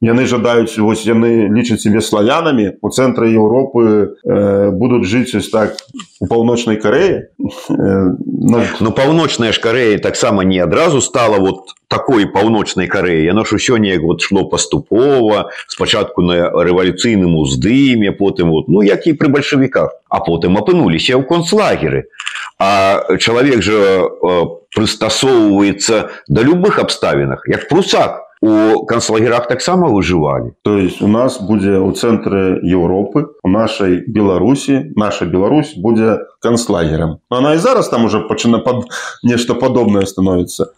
[0.00, 2.76] яны жадаюць вось яны лічаць себе славянамі.
[2.82, 5.76] У цэнтры Еўропы э, будуць жыць ось так
[6.20, 7.26] у паўночнай кареі э,
[7.68, 8.62] но...
[8.80, 13.78] ну паўночная ж карея таксама не адразу стала вот такой паўночнай кареі яно ж усё
[13.78, 19.96] неяк вот шло паступова спачатку на рэвалюцыйным уздыме потым вот ну як і пры бальшавіках
[20.08, 22.08] а потым апынуліся ў концлагеры.
[22.58, 24.44] А чалавек жа э,
[24.76, 31.80] прыстасоўваецца да любых абставінах як прусак у канцлагерах таксама выжывалі то есть у нас будзе
[31.80, 38.20] ў цэнтры Еўропы у нашай беларусі наша Беларусь будзе канцлагерам она і зараз там уже
[38.20, 38.84] пачына под
[39.22, 40.72] нешта падобнае становіцца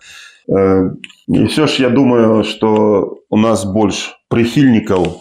[0.49, 5.21] і все ж я думаю что у нас больш прыхільнікаў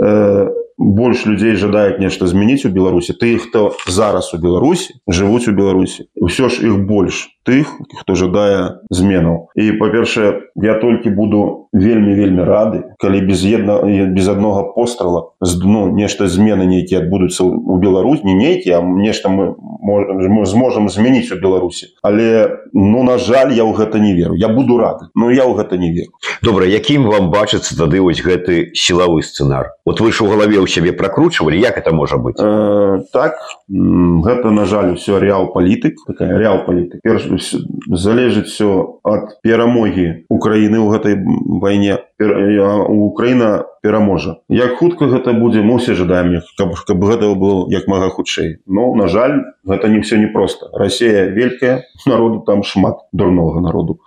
[0.00, 0.48] э,
[0.78, 6.08] больш людзей жадаюць нешта змяніць у беларусі ты хто зараз у беларусі жывуць у беларусі
[6.14, 7.70] ўсё ж іх больш тых
[8.02, 13.78] хто жадае зменаў і па-першае я толькі буду вельмі вельмі рады калі без една
[14.10, 19.30] без аднога пострала з дну нешта змены нейкія адбудуцца у Беларусь не нейкі а нешта
[19.30, 19.54] мы
[19.86, 21.94] мы зможам змяніць у беларусі.
[22.02, 24.34] Але ну на жаль я ў гэта не веру.
[24.34, 26.10] Я буду рады но я ў гэта не веру.
[26.42, 29.78] Добра якім вам бачыцца тады вось гэты сілавы сцэнар?
[29.86, 32.38] Вот вы ж у галаве ў сябе пракручвалі як это можа быць?
[32.42, 39.38] Э, так гэта на жаль усё рэал палітык такая рэал палітык перш залежыць все ад
[39.42, 41.14] перамогі Украіны ў гэтай
[41.62, 41.98] вайне.
[42.18, 44.40] Украіна пераможа.
[44.48, 48.58] Як хутка гэта будзе мы усе жадаем каб, каб гэта было як мага хутчэй.
[48.66, 54.00] Но на жаль гэта не все непросто Росія вялікая народу там шмат дурнога народу.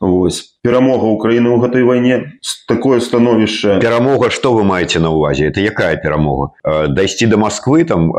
[0.00, 0.56] Вось.
[0.64, 3.78] Перамога Украіны ў гэтай вайне такое становішча.
[3.78, 6.56] Перамога что вы маеце на увазе это якая перамога?
[6.64, 8.12] Дайсці до Москвы там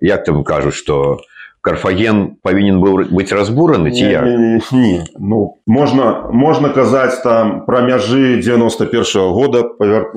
[0.00, 1.20] як там кажуць что
[1.66, 5.04] карфаген павінен быў быць разбураны ці я не, не, не.
[5.18, 5.58] ну.
[5.66, 10.12] Можна можна казаць там пра мяжы 91 -го года павер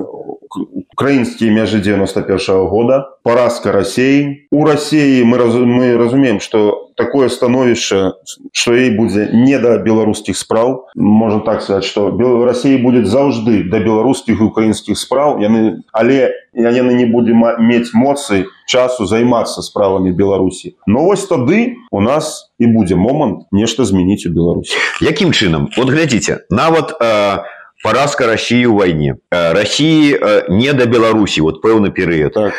[0.94, 4.48] украінскія мяжы 91 -го года поразка России.
[4.50, 8.14] У России мы, раз, мы разумеем, что такое становішча
[8.52, 12.10] что ей будзе не да беларускіх спраў можно так сказать что
[12.44, 19.06] России будет заўжды да беларускіх украінскіх спраў яны але яны не будем мець моцы часу
[19.06, 24.76] займацца справамі беларусі но вось тады у нас і будзе момант нешта змяніць у беларусі
[25.00, 25.72] якім чынам?
[25.78, 27.40] Вот глядзіце нават э,
[27.84, 29.18] поразка россии у войне.
[29.32, 32.54] Э, россии э, не до беларусі вот пэўны перыяд так.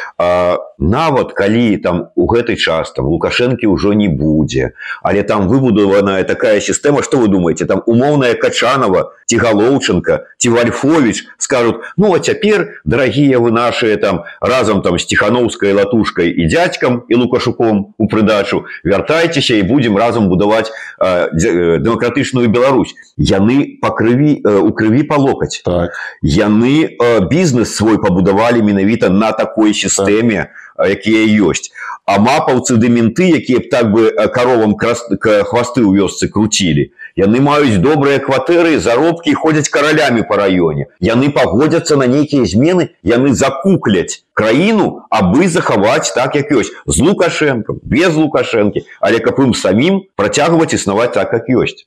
[0.78, 6.60] нават калі там у гэты час там лукашэнкі ўжо не будзе але там выбудаваная такая
[6.60, 12.82] сістэма что вы думаете там умоўная качанова ці галоўчынка ці вальфович скажут ну а цяпер
[12.84, 18.66] дарагія вы наши там разам там с тихохановской латушкой і дядькам і лукашуком у прыдачу
[18.82, 25.62] вяртайцеся і будем разам будаваць э, дэмакратычную Беларусь яны па крыві у крыві по локаць
[25.62, 25.94] так.
[26.22, 30.90] яны э, бізнес свой пабудавалі менавіта на такой сістэме так.
[30.90, 31.70] якія ёсць
[32.02, 38.18] а мапаўцы дэмінты якія б так бы каровам хвасты ў вёсцы круцілі яны маюць добрыя
[38.18, 45.48] кватэры заробкі ходзяць каралямі по раёне яны пагодзяцца на нейкія змены яны закукляць краіну абы
[45.48, 51.32] захаваць так як ёсць з лукашэнкам без лукашэнкі але каб ім самім працягваць існаваць так
[51.32, 51.86] як ёсць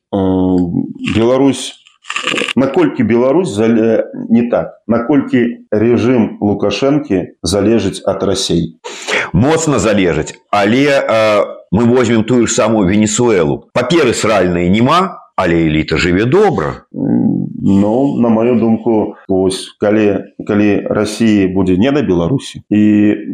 [1.15, 1.83] Беларусь
[2.55, 4.81] наколькі Беларусь не так?
[4.87, 8.77] Наколькі режим лукашэнкі залежыць ад рассей
[9.33, 13.67] моцна залежыць але э, мы возьмем тую ж самую венесуэлу.
[13.73, 16.85] Паперы сральнай няма але эліта жыве добра
[17.65, 22.81] Ну на мою думку ось калі калі Росіі будзе не да Беларусі і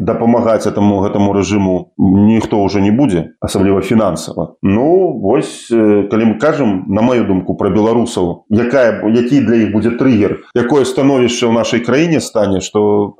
[0.05, 4.53] дапамагаць этому гэтаму рэжыму ніхто ўжо не будзе асабліва фінансава.
[4.61, 9.97] Ну вось калі мы кажам на мою думку про беларусаў якая які для іх будзе
[9.97, 13.17] трыггер якое становішча ў нашай краіне стане что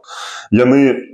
[0.54, 1.10] яны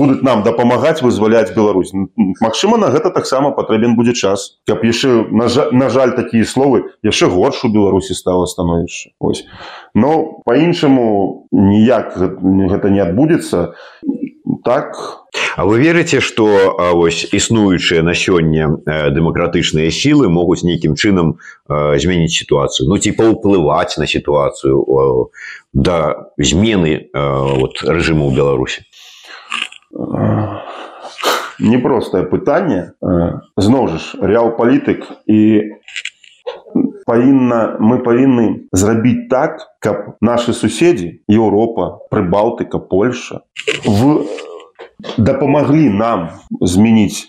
[0.00, 1.92] будуць нам дапамагаць вызваляць Беларусь.
[2.40, 6.88] Мачыма на гэта таксама патрэбен будзе час каб яшчэ на жаль, на жаль такія словы
[7.04, 9.12] яшчэ горш у беларусі стала становішча.
[9.20, 9.33] Ось
[9.94, 13.74] но по-іншаму ніяк гэта не адбудзецца
[14.64, 14.96] так.
[15.56, 22.88] А вы верыце што вось існуючыя на сёння дэмакратычныя сілы могуць нейкім чынам змяніць сітуацыю?
[22.88, 25.30] Ну ці паўплываць на сітуацыю
[25.72, 28.82] да змены вот рэжыму ў беларусі?
[31.60, 32.98] Непростае пытанне.
[33.54, 35.38] Зноў жа рэал палітык і
[37.06, 43.44] павінна мы павінны зрабіць так каб наши суседзі Еўропа прыбалтыка Польша
[43.84, 44.24] в
[45.18, 46.28] дапамаглі нам
[46.60, 47.28] змяніць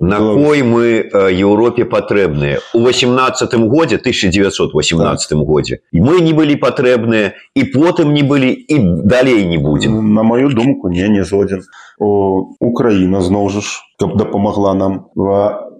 [0.00, 5.38] на кой мы Еўропе патрэбныя у 18 годзе 1918 так.
[5.38, 10.22] годзе і мы не былі патрэбныя і потым не былі і далей не будзем на
[10.22, 11.62] мою думку не не згодзін
[12.00, 15.04] Украіна зноў жа ж каб дапамагла нам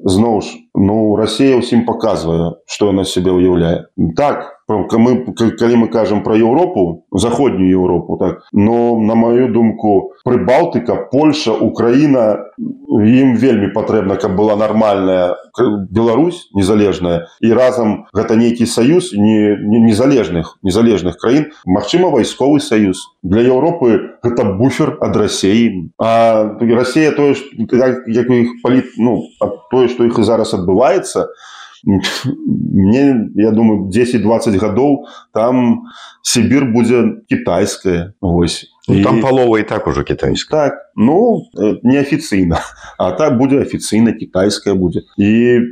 [0.05, 3.85] зноў ж ну Росія ўсім паказвае што яна сябе ўяўляе
[4.17, 8.43] так мы калі мы кажам про Еўропу заходнюю Еўропу так.
[8.53, 15.37] Но на мою думку прыбалтыка Польша Украіна ім вельмі патрэбна каб была нармальная
[15.91, 17.27] Беларусь незалежная.
[17.41, 19.57] І разам гэта нейкі саюз не
[19.87, 27.35] незалежных незалежных краін Мачыма вайсковы саюз для Еўропы гэта буфер ад рассеі а Росія тое
[28.07, 29.23] як у іх паліт ну
[29.71, 35.83] тое што іх і зараз адбываецца то мне я думаю 10-20 гадоў там
[36.23, 41.47] Сібір будзе кітайская ось ну, там палова і так ужо кітайска так ну
[41.83, 42.61] неафіцыйна
[42.99, 45.31] а так будзе афіцыйна кітайская будзе і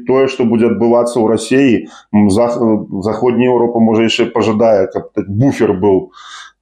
[0.09, 1.89] тое што будзе адбывацца ў рассеі
[3.05, 6.09] заходняя Еўропа можа яшчэ пажадае каб буфер быў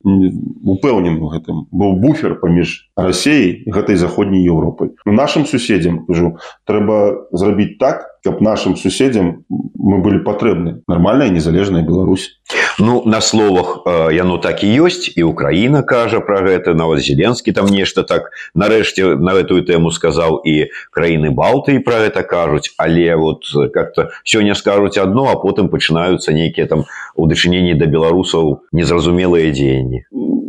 [0.07, 7.78] упэўнены у гэтым быў буфер паміж рассеяй гэтай заходняй Еўропай нашим суседзям кажу трэба зрабіць
[7.78, 9.47] так каб нашим суседзям
[9.79, 12.43] мы былі патрэбны нармальная незалежная Беларусь.
[12.79, 17.70] Ну на словах яно так і ёсць і Украіна кажа про гэта нават зеленскі там
[17.70, 23.47] нешта так нарэшце на гэтую тэму сказаў і краіны балты про гэта кажуць але вот
[23.70, 30.03] как-то сёння скажуць одно а потым пачынаюцца нейкія там у дачыненні да беларусаў незразумелыя дзеянні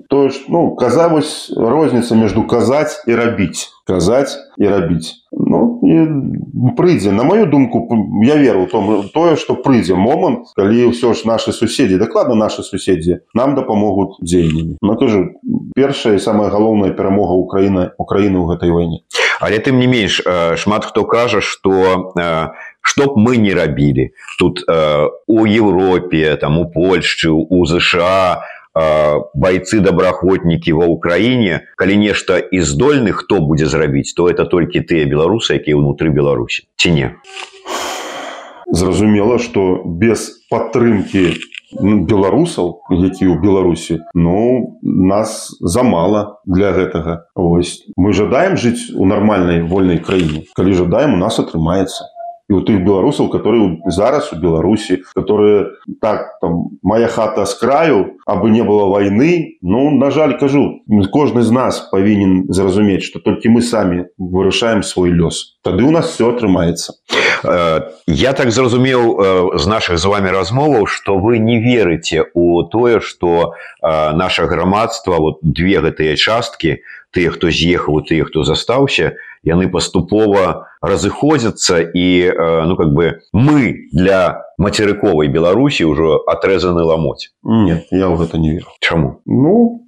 [0.09, 5.95] то ж ну казавось розніца между казаць і рабіць казаць і рабіць ну і
[6.77, 7.87] прыйдзе на мою думку
[8.23, 13.19] я веру том тое что прыйдзе момант калі ўсё ж наши суседзі дакладна наши суседзі
[13.33, 15.35] нам дапамогуць дзеяннямі но тоже
[15.75, 19.03] першая і самая галоўная перамога Украіна Украіны ў гэтай вайне
[19.39, 20.21] але тым не менш
[20.55, 22.13] шмат хто кажа что
[22.81, 24.63] чтоб мы не рабілі тут
[25.27, 28.43] у Европе там у Польшчы у ЗША
[29.33, 35.05] бойцы добраахвотнікі ва ўкраіне калі нешта і здольны хто будзе зрабіць то это толькі тыя
[35.05, 36.67] беларусы якія ўнутры беларусі.
[36.77, 37.07] Ці не?
[38.67, 41.39] Зразумела что без падтрымки
[41.81, 47.27] беларусаў які ў беларусі ну нас замала для гэтага.
[47.35, 50.45] Ось мы жадаем жыць у нармальнай вольнай краіне.
[50.55, 52.16] Калі жадаем у нас атрымаецца
[52.49, 58.17] і у тых беларусаў которые зараз у беларусі которые так там моя хата с краю
[58.25, 60.79] абы не было войны ну на жаль кажу
[61.11, 65.59] кожны з нас павінен зразумець что толькі мы самі вырашаем свой лёс.
[65.63, 66.93] Тады у нас все атрымаецца
[68.07, 73.53] я так зразумеў з наших з вами размоваў что вы не верыце у тое что
[73.83, 76.79] наше грамадства вот две гэтыя часткі
[77.11, 82.07] тыя хто з'ехаў тыя хто застаўся яны паступова разыходзяцца і
[82.67, 87.31] ну как бы мы для мацерыковай беларусі ўжо атрезаны ламоць.
[87.43, 88.75] Нет я ў гэта не веру.
[88.83, 89.23] Чаму?
[89.25, 89.87] Ну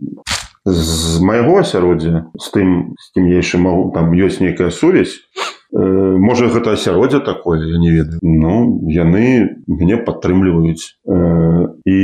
[0.65, 5.19] з майго асяроддзя з тым з тым я яшчэ могу там ёсць нейкая сувязь
[5.71, 8.19] можа гэта асяроддзе такое я не ведаю.
[8.23, 10.97] Ну яны мяне падтрымліваюць
[11.85, 11.99] і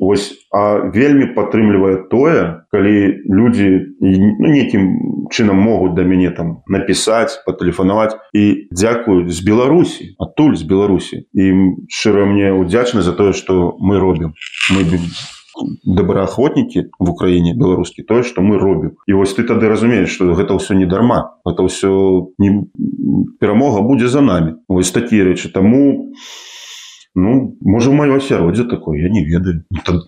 [0.00, 4.84] ось а вельмі падтрымлівае тое калі людзі ну, нейкім
[5.32, 11.24] чынам могуць да мяне там напісаць патэлефанаваць і дзякуюць з беларусі адтуль з беларусі.
[11.32, 11.52] І
[11.88, 14.36] шчыра мне удзячны за тое што мы робім.
[14.76, 14.84] Мы
[15.84, 20.58] добраахвотнікі в украіне беларускі тое што мы робім і вось ты тады разумееш што гэта
[20.58, 21.38] ўсё не дарма.
[21.44, 22.68] Это ўсё не
[23.40, 26.12] перамога будзе за намі вось такія рэчы таму
[27.18, 29.02] ну можа маё асяроддзе такое?
[29.02, 29.66] Я не ведаю.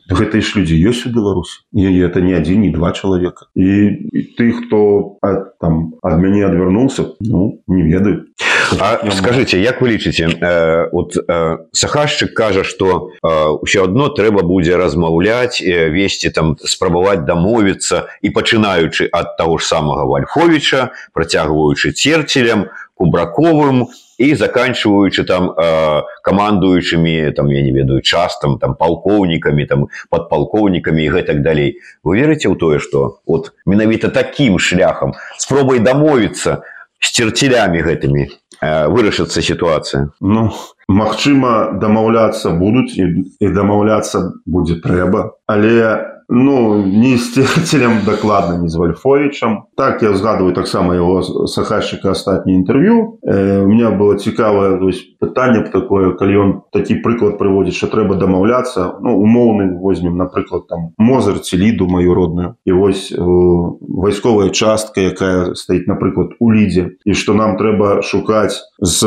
[0.09, 3.67] Гэта ж людзі ёсць у беларусі яе это не адзін не два чалавека і,
[4.15, 8.31] і ты хто ад, там ад мяне адвярнулся ну не ведаю.
[8.79, 14.47] А скажите як вы лічыце э, вот э, сахашчык кажа что ўсё э, адно трэба
[14.47, 21.91] будзе размаўляць э, весці там спрабаваць дамовіцца і пачынаючы ад таго ж самага вальфовича працягваючы
[21.93, 23.89] церцелем кубраковым
[24.21, 31.11] і заканчиваючы там э, камандуючымі там я не ведаю частам там палкоўнікамі там подпалкоўнікамі і
[31.17, 36.61] гэтак далей вы верыце ў тое что вот менавіта таким шляхам спробай дамовіцца
[37.01, 38.29] с церцелямі гэтымі
[38.61, 40.53] вырашыцца сітуацыя ну
[40.91, 43.05] Магчыма дамаўляцца будуць і,
[43.39, 45.39] і дамаўляцца будзе трэба.
[45.47, 52.55] Але ну не сцелем дакладна не з вальфовичам так я згадываю таксама его сахашчыка астатні
[52.55, 54.79] інтэрв'ю э, у меня было цікавае
[55.21, 59.01] пытанне такое калі ён такі прыклад прыводзіць що трэба дамаўляцца.
[59.01, 62.55] Ну умоўны возьмем напрыклад там мозар ці ліду маю родную.
[62.65, 68.61] І вось э, вайсковая частка якая стаіць напрыклад у лідзе і што нам трэба шукаць
[68.81, 69.07] з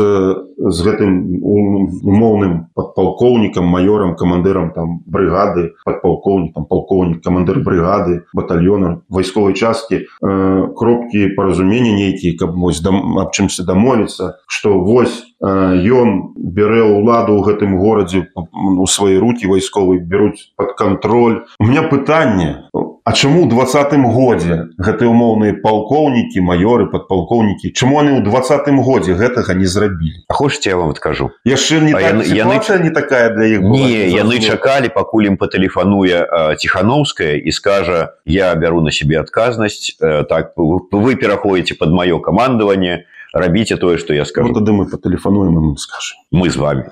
[0.56, 10.04] з гэтым умоўным падпалкоўнікам маёрам камандырам там брыгады падпалкоўнікам палкоўнік камандыр брыгады батальёна вайсковай часткі
[10.04, 17.36] э, кропкі паразумення нейкія каб вось дам аб чымся дамовіцца што вось ён бярэ ўладу
[17.36, 22.64] ў гэтым горадзе у свае руки вайсковы бяруць под контроль у меня пытанне
[23.04, 29.12] А чаму ў двадцатым годзе гэтыя умоўныя палкоўнікі маёры падпалкоўнікі чаму яны ў двадцатым годзе
[29.12, 30.24] гэтага не зрабілі?
[30.24, 34.08] А хочаце я вам скажу яшчэ не так, яны, яны не такая для іх не
[34.08, 41.12] яны чакалі пакуль ім патэлефануе ціхановская і скажа я бяру на сябе адказнасць так вы
[41.20, 43.04] пераходзіце под маё камандаванне
[43.34, 44.48] рабіце тое что я скажу.
[44.48, 46.18] Ну, тады мы патэлефануем ім скажем.
[46.30, 46.84] Мы з вами.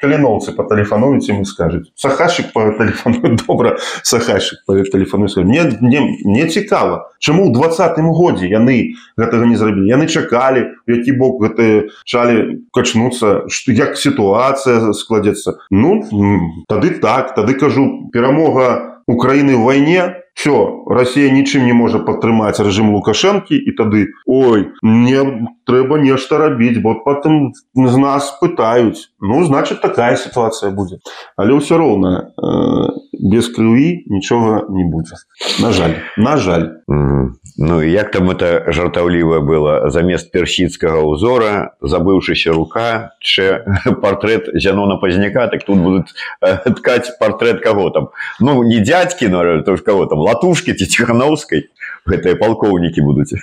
[0.00, 7.12] Каліноўцы по тэлефануюць ім скажуць сахашчык по тэлефану добра сахашчык по тэлефану мне не цікава
[7.18, 9.92] чаму ў двадцатым годзе яны гэтага не зрабілі?
[9.92, 15.58] Яны чакалі які бок гэты чалі качнуцца што як сітуацыя складзецца.
[15.70, 22.62] Ну тады так тады кажу перамога украины в войне все Россия нічым не можа падтрымаць
[22.62, 29.42] рэжым лукашэнкі і тады ой мне трэба нешта рабіць бо потым з нас пытаюць ну
[29.42, 31.02] значит такая сітуацыя будзе
[31.34, 32.86] але ўсё роўна э,
[33.18, 35.16] без крыві нічога не будзе
[35.60, 36.68] на жаль на жаль.
[36.88, 37.28] -hmm.
[37.60, 39.90] Ну як там это жартаўлівае было?
[39.90, 43.66] Замест персідскага ўзора забыўшыся рука че
[44.02, 48.08] портрет зянона пазняка так тут будуць э, ткаць портрет кого там?
[48.40, 51.66] Ну не дядькі но то кого там латушки ці ціхановскай
[52.06, 53.34] гэтыя палкоўнікі будуць.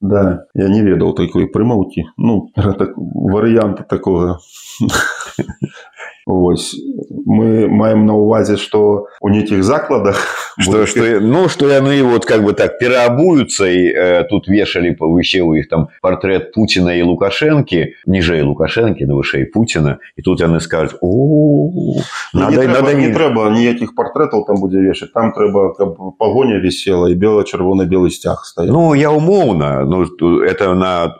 [0.00, 2.08] Да я не ведаў такой прымаўкі.
[2.16, 4.40] Ну так, варыянты такого
[6.30, 6.76] Ось.
[7.24, 12.44] Мы маем на увазе что у нейкіх закладах что, что ну что яны вот как
[12.44, 17.88] бы так пераабуются и э, тут вешали повыще у іх там портрет Путина и лукашенко
[18.04, 23.08] ніжэй лукашенко на вышэй Путина и тут яны скажут о ну, надо, не, надо не
[23.08, 28.44] трэба ніякіх портретаў там будзе вешать там трэба каб погоня висела и бело-чырвоны белый сцяг
[28.44, 30.04] стоял ну я умоўна ну
[30.42, 31.16] это на,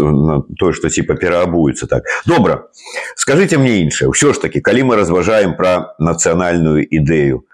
[0.00, 2.02] на то что типа пераабуется так.
[2.26, 2.66] Добра
[3.14, 7.44] скажите мне іншае ўсё ж таки калі мы разважаем про нацыянальную ідэю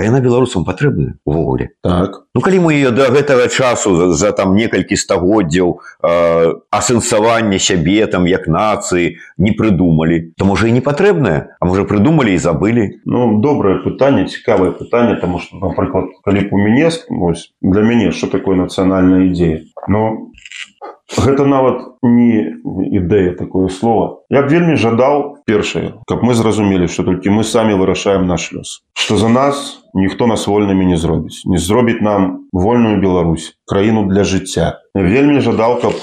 [0.00, 2.24] а яна беларусам патрэбная увогуле так.
[2.34, 8.06] Ну калі мы ее до гэтага часу за, за там некалькі стагоддзяў э, асэнсавання сябе
[8.06, 13.04] там як нацыі не прыдумалі то можа і не патрэбная а можа прыдумалі і забылі.
[13.04, 16.88] Ну добрае пытанне цікавае пытанне тому что напрыклад калі у мяне
[17.60, 20.32] для мяне что такое нацыянальная ідзея но
[21.18, 24.22] гэта нават не ідэя такое слово.
[24.30, 28.82] Я б вельмі жадаў першае каб мы зразумелі что толькі мы самі вырашаем наш лёс.
[28.94, 31.42] Что за нас ніхто нас вольнымі не зробіць.
[31.46, 34.78] Не зробіць нам вольную Беларусь краіну для жыцця.
[34.94, 35.94] Вельмі жадал каб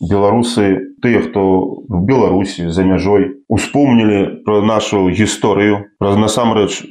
[0.00, 1.42] беларусы тыя хто
[1.88, 6.84] в беларусі за мяжой успомнілі про нашу гісторыю праз насамрэч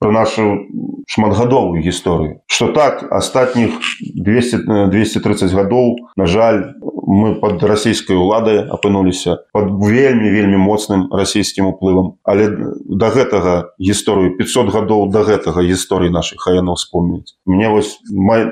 [0.00, 0.66] про нашу
[1.06, 2.42] шматгадовую гісторыю.
[2.46, 3.70] Что так астатніх
[4.14, 6.74] 200 230 гадоў на жаль
[7.10, 12.18] мы под расійскай уладай апынуліся под вельмі вельмі моцным расійскім уплывам.
[12.22, 12.50] Але
[12.86, 18.46] до гэтага гісторыю 500 гадоў до гэтага гісторыі нашай хаяно вспомніць мне вось май...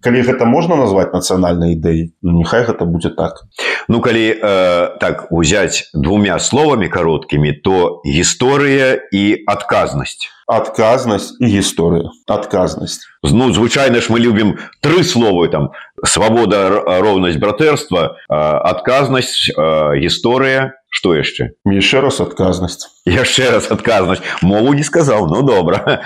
[0.00, 3.46] калі гэта можна назвать нацыянальнай ідэй ну, нехай гэта будзе так.
[3.88, 4.49] Ну калі э,
[5.00, 14.02] так узять двумя словамі кароткімі то гісторыя і адказнасць адказнасць і гісторыя адказнасць ну звычайна
[14.02, 15.70] ж мы любім тры словы там
[16.02, 24.82] свабода роўнасць братэрства адказнасць гісторыя что яшчэ яшчэ раз адказнасць яшчэ раз адказнасць мову не
[24.82, 26.02] сказаў ну добра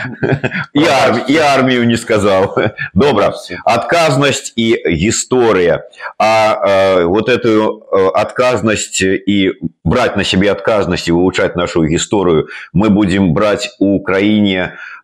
[0.77, 1.25] і, арм...
[1.29, 2.53] і армію не сказаў
[2.93, 3.33] добра
[3.65, 5.81] адказнасць і гісторыя
[6.19, 7.81] а э, вот эту
[8.13, 14.34] адказнасць і браць на сябе адказнасць і вывучаць нашу гісторыю мы будзем браць у краіне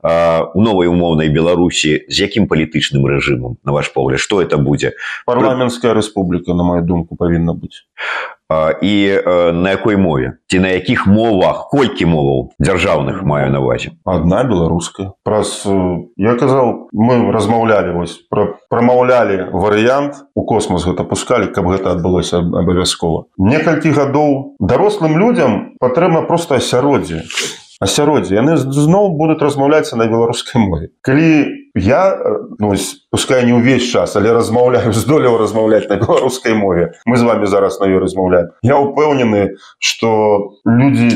[0.02, 4.20] у новай умоўнай беларусі з якім палітычным рэжымам на ваш погляд?
[4.20, 7.84] Что это будзе парламенская рэспубліка на мою думку павінна быць
[8.82, 8.94] і
[9.52, 10.40] на якой мове?
[10.48, 11.68] Ці на якіх мовах?
[11.68, 15.68] Колькі моваў дзяржаўных маю на увазе одна беларуская праз
[16.16, 22.40] я казаў мы размаўлялі вось пра, прамаўлялі варыянт у космос гэта пускалі каб гэта адбылося
[22.40, 23.28] абавязкова.
[23.36, 27.28] Некалькі гадоў дарослым людям патрэбна просто асяроддзе
[27.80, 30.92] асяроддзе яны зноў будуць размаўляцца на беларускай мове.
[31.00, 32.02] Калі я
[32.60, 32.76] ну,
[33.10, 36.94] пускай не ўвесь час але размаўляю здолеў размаўляць на беларускай мове.
[37.06, 38.54] Мы з вами зараз на ёй размаўляем.
[38.62, 41.10] Я упэўнены что людзі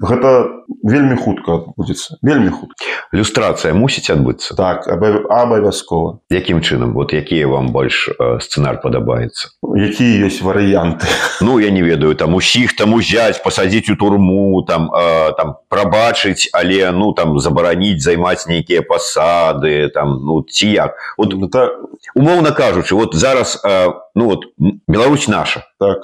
[0.00, 2.84] гэта вельмі хутка адбудзецца вельмі хутка.
[3.12, 4.56] Люстрацыя мусіць адбыцца?
[4.56, 6.20] Так абавязкова.
[6.30, 6.96] Якім чынам?
[6.96, 8.08] Вот якія вам больш
[8.40, 9.52] сцэнар падабаецца?
[9.76, 11.06] Якія ёсць варыянты?
[11.46, 16.48] Ну я не ведаю там усіх там узяць пасадзіць у турму там э, там прабачыць
[16.52, 20.85] але ну там забараніць займаць нейкія пасады там ну ці як
[21.16, 21.70] вот это
[22.14, 24.44] умоўно кажучы вот зараз э, ну вот
[24.86, 25.64] Беларусь наша.
[25.78, 25.98] Так.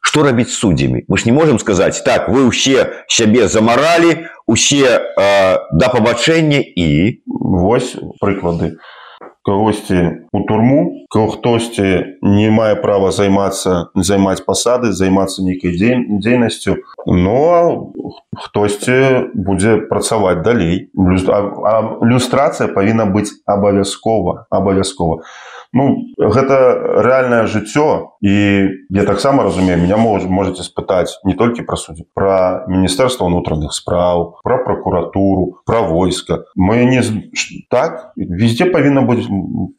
[0.00, 5.58] Что рабіць суддзямі мы ж не можем сказать так вы ўсе сябе замаралі усе э,
[5.72, 8.76] да пабачэння і вось прыклады
[9.44, 17.92] кагосьці у турму хтосьці не мае права займацца займаць пасады займацца нейкай дзень дзейнасцю но
[18.36, 20.88] хтосьці будзе працаваць далей.
[20.96, 25.22] Люстрацыя павінна быць абавязкова абавязкова
[25.72, 26.56] ну гэта
[27.02, 28.34] рэальнае жыццё і
[28.90, 34.38] я таксама разумею меня мож можете спытаць не толькі пра суддзі пра міністэрства ўнутраных спраў
[34.44, 36.44] пра пракуратуру пра войска.
[36.56, 37.02] Мы не
[37.70, 39.26] так везде павінна быць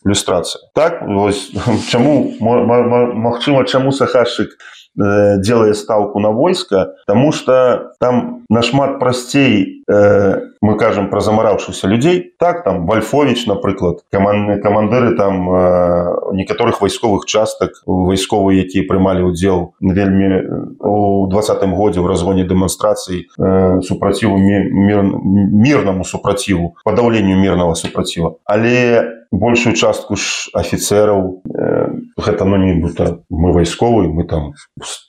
[0.03, 0.69] люстрацыя.
[0.73, 1.51] Так вось
[1.91, 4.57] чаму магчыма чаму сахашчык
[4.95, 11.87] Э, делая ставку на войска, потому что там нашмат прасцей э, мы кажам пра замараўшыся
[11.87, 19.27] людзей так там вальфович напрыклад каман камандыры там э, некаторых вайсковых частак вайсковыя якія прымалі
[19.27, 27.75] удзел вельмі у двадцатым годзе ў разгоне дэманстрацыі э, супраціву мир, мірнаму супраціву падаўленню мірнага
[27.75, 29.03] супраціва але
[29.33, 34.53] большую частку ж афіцераў э, гэта ну нібыта мы вайсковы мы там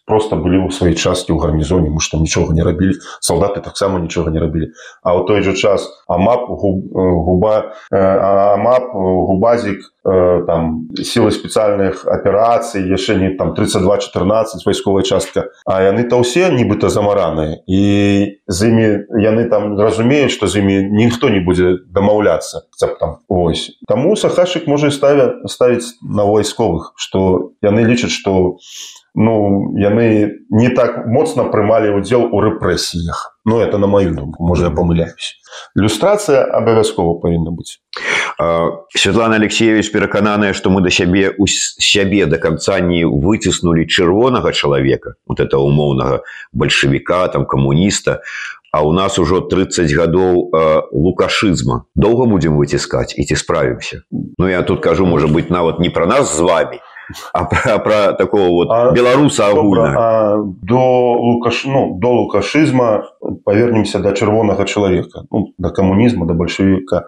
[0.08, 2.96] просто былі ў сваёй часткі ў гарнізоне мы што нічога не рабілі.
[3.20, 4.63] Салдаты таксама нічога не рабілі
[5.02, 13.30] а ў той жа час амап губа амап губазік там сілы спецыяльных аперацый яшчэ не
[13.36, 15.48] там 32 14 вайсковая частка.
[15.64, 17.82] А яны то ўсе нібыта замараныя і
[18.44, 18.86] з імі
[19.16, 22.68] яны там разумеюць што з імі ніхто не будзе дамаўляцца
[23.00, 23.80] там ось.
[23.88, 28.60] Таму сахашик можа ставя ставіць на вайсковых што яны лічаць што
[29.14, 33.38] ну яны не так моцна прымалі ўдзел у рэпрэсіях.
[33.44, 35.38] Ну это на мою думку можа я памыляюсь
[35.78, 37.78] люстрацыя абавязкова павінна быць.
[38.90, 45.14] Святлана Алексеевич перакананая што мы да сябе у сябе до конца не выціснули чырвонага чалавека
[45.26, 48.20] вот это умоўнага бальшавіка там камуніста
[48.74, 50.50] а у нас ужо 30 гадоў
[50.90, 51.86] лукашызма.
[51.94, 54.02] Доўга будзем выціскаць і ці справімся?
[54.10, 56.93] Ну я тут кажу можа быть нават не пра нас з вами а
[57.32, 63.04] про, про такого вот а, беларуса агульна а до лукаш ну до лукашызма
[63.44, 67.04] повернемся до чырвонага чалавека ну, до камунізма до большевіка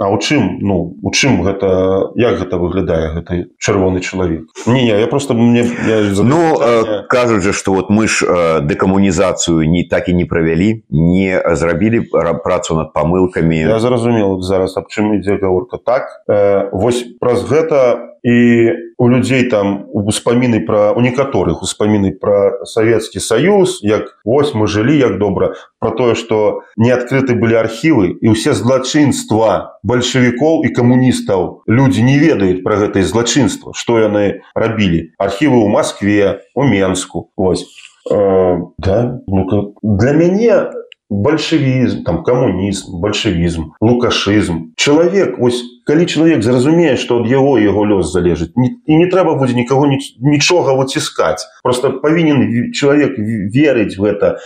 [0.00, 4.48] А у чым ну у чым гэта як гэта выглядае гэты чырвоны чалавек?
[4.66, 7.06] Не, не я просто мне я ну питание...
[7.08, 8.24] кажуць же что вот мы ж
[8.62, 12.00] дэкамунізацыю не так і не правялі не зрабілі
[12.44, 13.56] працу над памылкамі.
[13.56, 15.78] Я зразумел зараз аб чым ідзе гаворка.
[15.78, 22.64] Так э, вось праз гэта і у людзей там успаміны пра у некаторых успаміны пра
[22.68, 28.16] савецкі саюз як вось мы жылі як добра про тое что не адкрыты былі архівы
[28.20, 35.16] і ўсе злачынства бальшавікоў і камуністаў людзі не ведаюць пра гэтай злачынства што яны рабілі
[35.16, 37.30] архівы ў москве у менску.
[37.36, 37.64] Ось.
[38.10, 40.70] Э, да ну для мяне
[41.10, 48.12] большевізм там камунізм большевізм лукашызм чалавек ось калі чалавек зразумее што ад яго яго лёс
[48.12, 51.46] залежыць і не трэба будзе нікаго нічога выціскаць.
[51.62, 53.16] Просто павінен чалавек
[53.54, 54.38] верыць гэта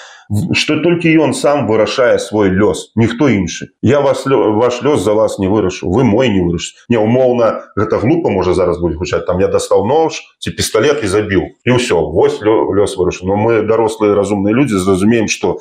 [0.56, 3.74] што толькі ён сам вырашае свой лёс ніхто іншы.
[3.82, 7.98] Я вас ваш лёс за вас не вырашу вы мой не выраш не умоўна гэта
[7.98, 11.42] глупа можа зараз будзе гучаць там я дастаў нож ці пісталлет і забіў.
[11.64, 15.58] І ўсё вось лёс вырашу но мы дарослыя разумныя людзі зразумеем што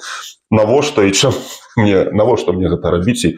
[0.51, 1.33] навошта і чым
[1.75, 3.37] мне навошта мне гэта рабіць і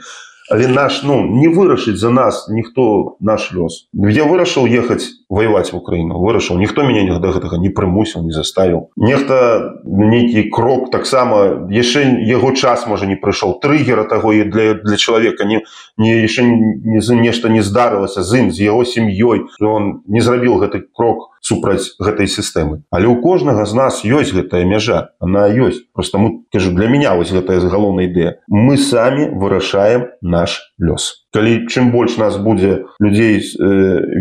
[0.50, 5.78] але наш ну не вырашыць за нас ніхто наш лёс я вырашыў ехаць воевать в
[5.78, 12.22] украіну вырашыў ніхто мяне да гэтага не прымусіў не заставіў нехта нейкі крок таксама яшчэ
[12.30, 15.62] яго час можа не прыйшоў трыггера таго і для для чалавека не
[15.98, 20.62] не яшчэ не за нешта не здарылася з ім з яго сям'ёй он не зрабіў
[20.62, 22.82] гэты крок супраць гэтай сістэмы.
[22.90, 25.86] Але у кожнага з нас ёсць гэтая мяжа она ёсць.
[25.94, 28.42] Просто мы кажу для меня вось гэтая галоўная ідэя.
[28.50, 31.22] Мы самі вырашаем наш лёс.
[31.30, 33.62] Калі чым больш нас будзе людзей э,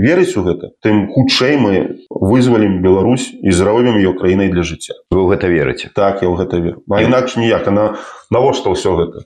[0.04, 4.92] верыць у гэта тым хутчэй мы вызвалім Беларусь і зробім ее краінай для жыцця.
[5.10, 5.88] Вы гэта верыце?
[5.94, 6.84] Так я ў гэта веру.
[6.92, 7.64] А інакш ніяк.
[7.72, 7.96] Она
[8.28, 9.24] навошта ўсё гэта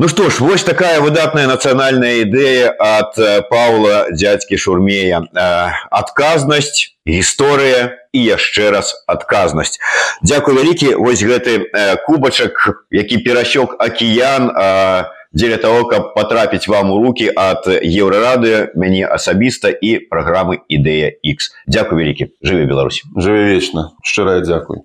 [0.00, 3.18] Ну што ж вось такая выдатная нацыянальная ідэя ад
[3.50, 5.20] Паўла дзядзькі шурмея
[5.92, 9.76] адказнасць гісторыя і яшчэ раз адказнасць
[10.24, 11.68] Дзякуй вялікі вось гэты
[12.08, 12.56] кубачак
[12.88, 19.68] які перасёк акіян а дзеля того каб потрапіць вам у руки ад еўрарадыо мяне асабіста
[19.68, 23.04] і праграмы ідэя X дзякуй вялікі жыве Беларусь.
[23.20, 23.92] Жыве вечна.
[24.00, 24.80] Шчырая дзякуй